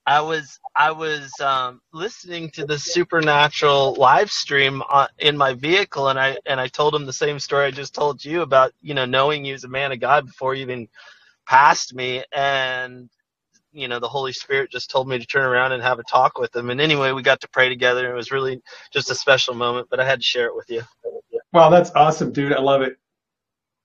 [0.06, 6.08] I was I was um, listening to the supernatural live stream on, in my vehicle,
[6.08, 8.94] and I and I told him the same story I just told you about you
[8.94, 10.88] know knowing you as a man of God before you even
[11.46, 13.08] passed me, and
[13.72, 16.38] you know the Holy Spirit just told me to turn around and have a talk
[16.38, 16.70] with him.
[16.70, 18.60] And anyway, we got to pray together, and it was really
[18.92, 19.88] just a special moment.
[19.90, 20.82] But I had to share it with you.
[21.52, 22.52] Wow, that's awesome, dude!
[22.52, 22.98] I love it.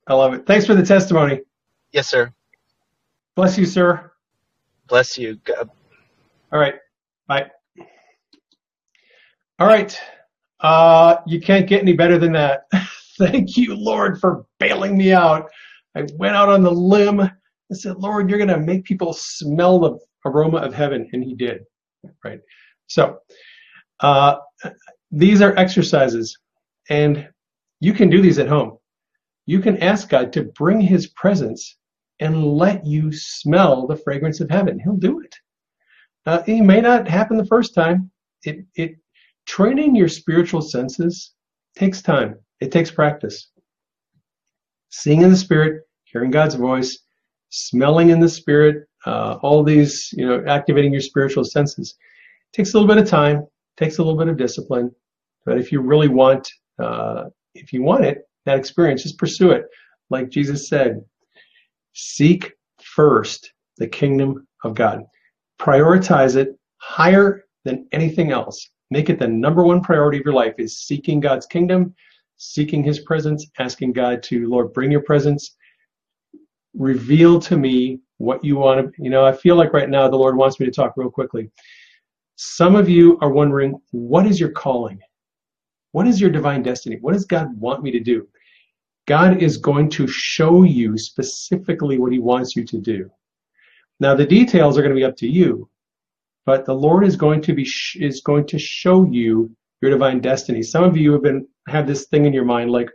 [0.06, 0.46] I love it.
[0.46, 1.40] Thanks for the testimony.
[1.92, 2.32] Yes, sir.
[3.36, 4.12] Bless you, sir.
[4.88, 5.36] Bless you.
[5.44, 5.70] God
[6.52, 6.74] all right.
[7.28, 7.50] Bye.
[9.58, 9.98] All right.
[10.60, 12.62] Uh, you can't get any better than that.
[13.18, 15.50] Thank you, Lord, for bailing me out.
[15.96, 19.78] I went out on the limb and said, Lord, you're going to make people smell
[19.78, 21.08] the aroma of heaven.
[21.12, 21.62] And he did.
[22.24, 22.40] Right.
[22.86, 23.18] So
[24.00, 24.36] uh,
[25.10, 26.36] these are exercises,
[26.88, 27.28] and
[27.80, 28.78] you can do these at home.
[29.46, 31.76] You can ask God to bring his presence
[32.20, 34.78] and let you smell the fragrance of heaven.
[34.78, 35.29] He'll do it.
[36.26, 38.10] Uh, it may not happen the first time.
[38.44, 38.96] It, it
[39.46, 41.32] training your spiritual senses
[41.76, 42.36] takes time.
[42.60, 43.50] It takes practice.
[44.90, 46.98] Seeing in the spirit, hearing God's voice,
[47.48, 51.96] smelling in the spirit, uh, all these, you know, activating your spiritual senses
[52.52, 54.90] takes a little bit of time, takes a little bit of discipline.
[55.46, 57.24] But if you really want, uh,
[57.54, 59.64] if you want it, that experience, just pursue it.
[60.10, 61.02] Like Jesus said,
[61.92, 62.52] seek
[62.82, 65.02] first the kingdom of God
[65.60, 68.70] prioritize it higher than anything else.
[68.90, 71.94] Make it the number one priority of your life is seeking God's kingdom,
[72.38, 75.54] seeking his presence, asking God to, Lord, bring your presence.
[76.74, 80.16] Reveal to me what you want to, you know, I feel like right now the
[80.16, 81.50] Lord wants me to talk real quickly.
[82.36, 84.98] Some of you are wondering, what is your calling?
[85.92, 86.98] What is your divine destiny?
[87.00, 88.26] What does God want me to do?
[89.06, 93.10] God is going to show you specifically what he wants you to do.
[94.00, 95.68] Now the details are going to be up to you,
[96.46, 100.62] but the Lord is going to be is going to show you your divine destiny.
[100.62, 102.90] Some of you have been have this thing in your mind like,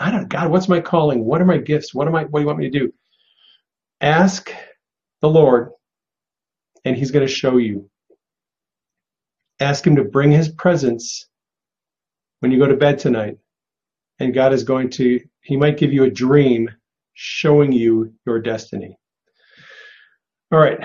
[0.00, 1.24] I don't God, what's my calling?
[1.24, 1.94] What are my gifts?
[1.94, 2.24] What am I?
[2.24, 2.92] What do you want me to do?
[4.00, 4.52] Ask
[5.22, 5.70] the Lord,
[6.84, 7.88] and He's going to show you.
[9.60, 11.28] Ask Him to bring His presence
[12.40, 13.38] when you go to bed tonight,
[14.18, 15.20] and God is going to.
[15.42, 16.70] He might give you a dream
[17.14, 18.98] showing you your destiny.
[20.52, 20.78] All right.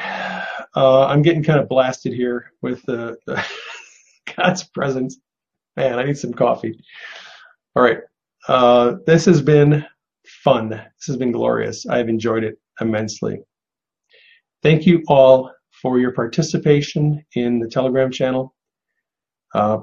[0.76, 3.18] Uh, I'm getting kind of blasted here with the
[4.38, 5.20] God's presence.
[5.76, 6.80] Man, I need some coffee.
[7.76, 8.00] All right.
[8.48, 9.86] Uh, this has been
[10.26, 10.70] fun.
[10.70, 11.86] This has been glorious.
[11.86, 13.42] I've enjoyed it immensely.
[14.64, 18.56] Thank you all for your participation in the Telegram channel.
[19.54, 19.80] Uh,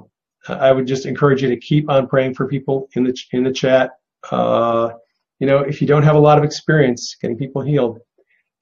[0.47, 3.51] I would just encourage you to keep on praying for people in the in the
[3.51, 3.91] chat.
[4.31, 4.91] Uh,
[5.39, 7.99] you know, if you don't have a lot of experience getting people healed,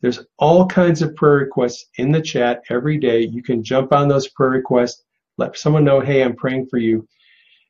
[0.02, 3.22] there's all kinds of prayer requests in the chat every day.
[3.22, 5.04] You can jump on those prayer requests,
[5.38, 7.08] let someone know, hey, I'm praying for you,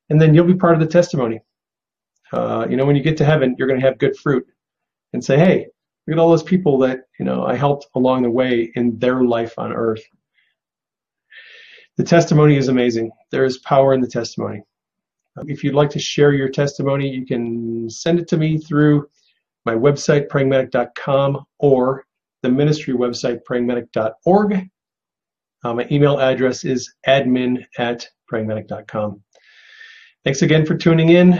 [0.09, 1.39] and then you'll be part of the testimony.
[2.33, 4.45] Uh, you know, when you get to heaven, you're going to have good fruit
[5.13, 5.67] and say, hey,
[6.07, 9.23] look at all those people that, you know, I helped along the way in their
[9.23, 10.03] life on earth.
[11.97, 13.11] The testimony is amazing.
[13.31, 14.63] There is power in the testimony.
[15.47, 19.07] If you'd like to share your testimony, you can send it to me through
[19.65, 22.05] my website, prayingmedic.com, or
[22.45, 24.69] the ministry website, prayingmedic.org.
[25.63, 29.21] Uh, my email address is admin at prayingmedic.com.
[30.23, 31.39] Thanks again for tuning in.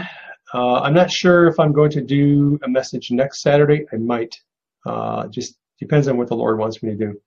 [0.52, 3.86] Uh, I'm not sure if I'm going to do a message next Saturday.
[3.92, 4.34] I might.
[4.84, 7.20] Uh, just depends on what the Lord wants me to do.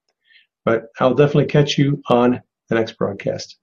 [0.66, 3.58] But I'll definitely catch you on the next broadcast.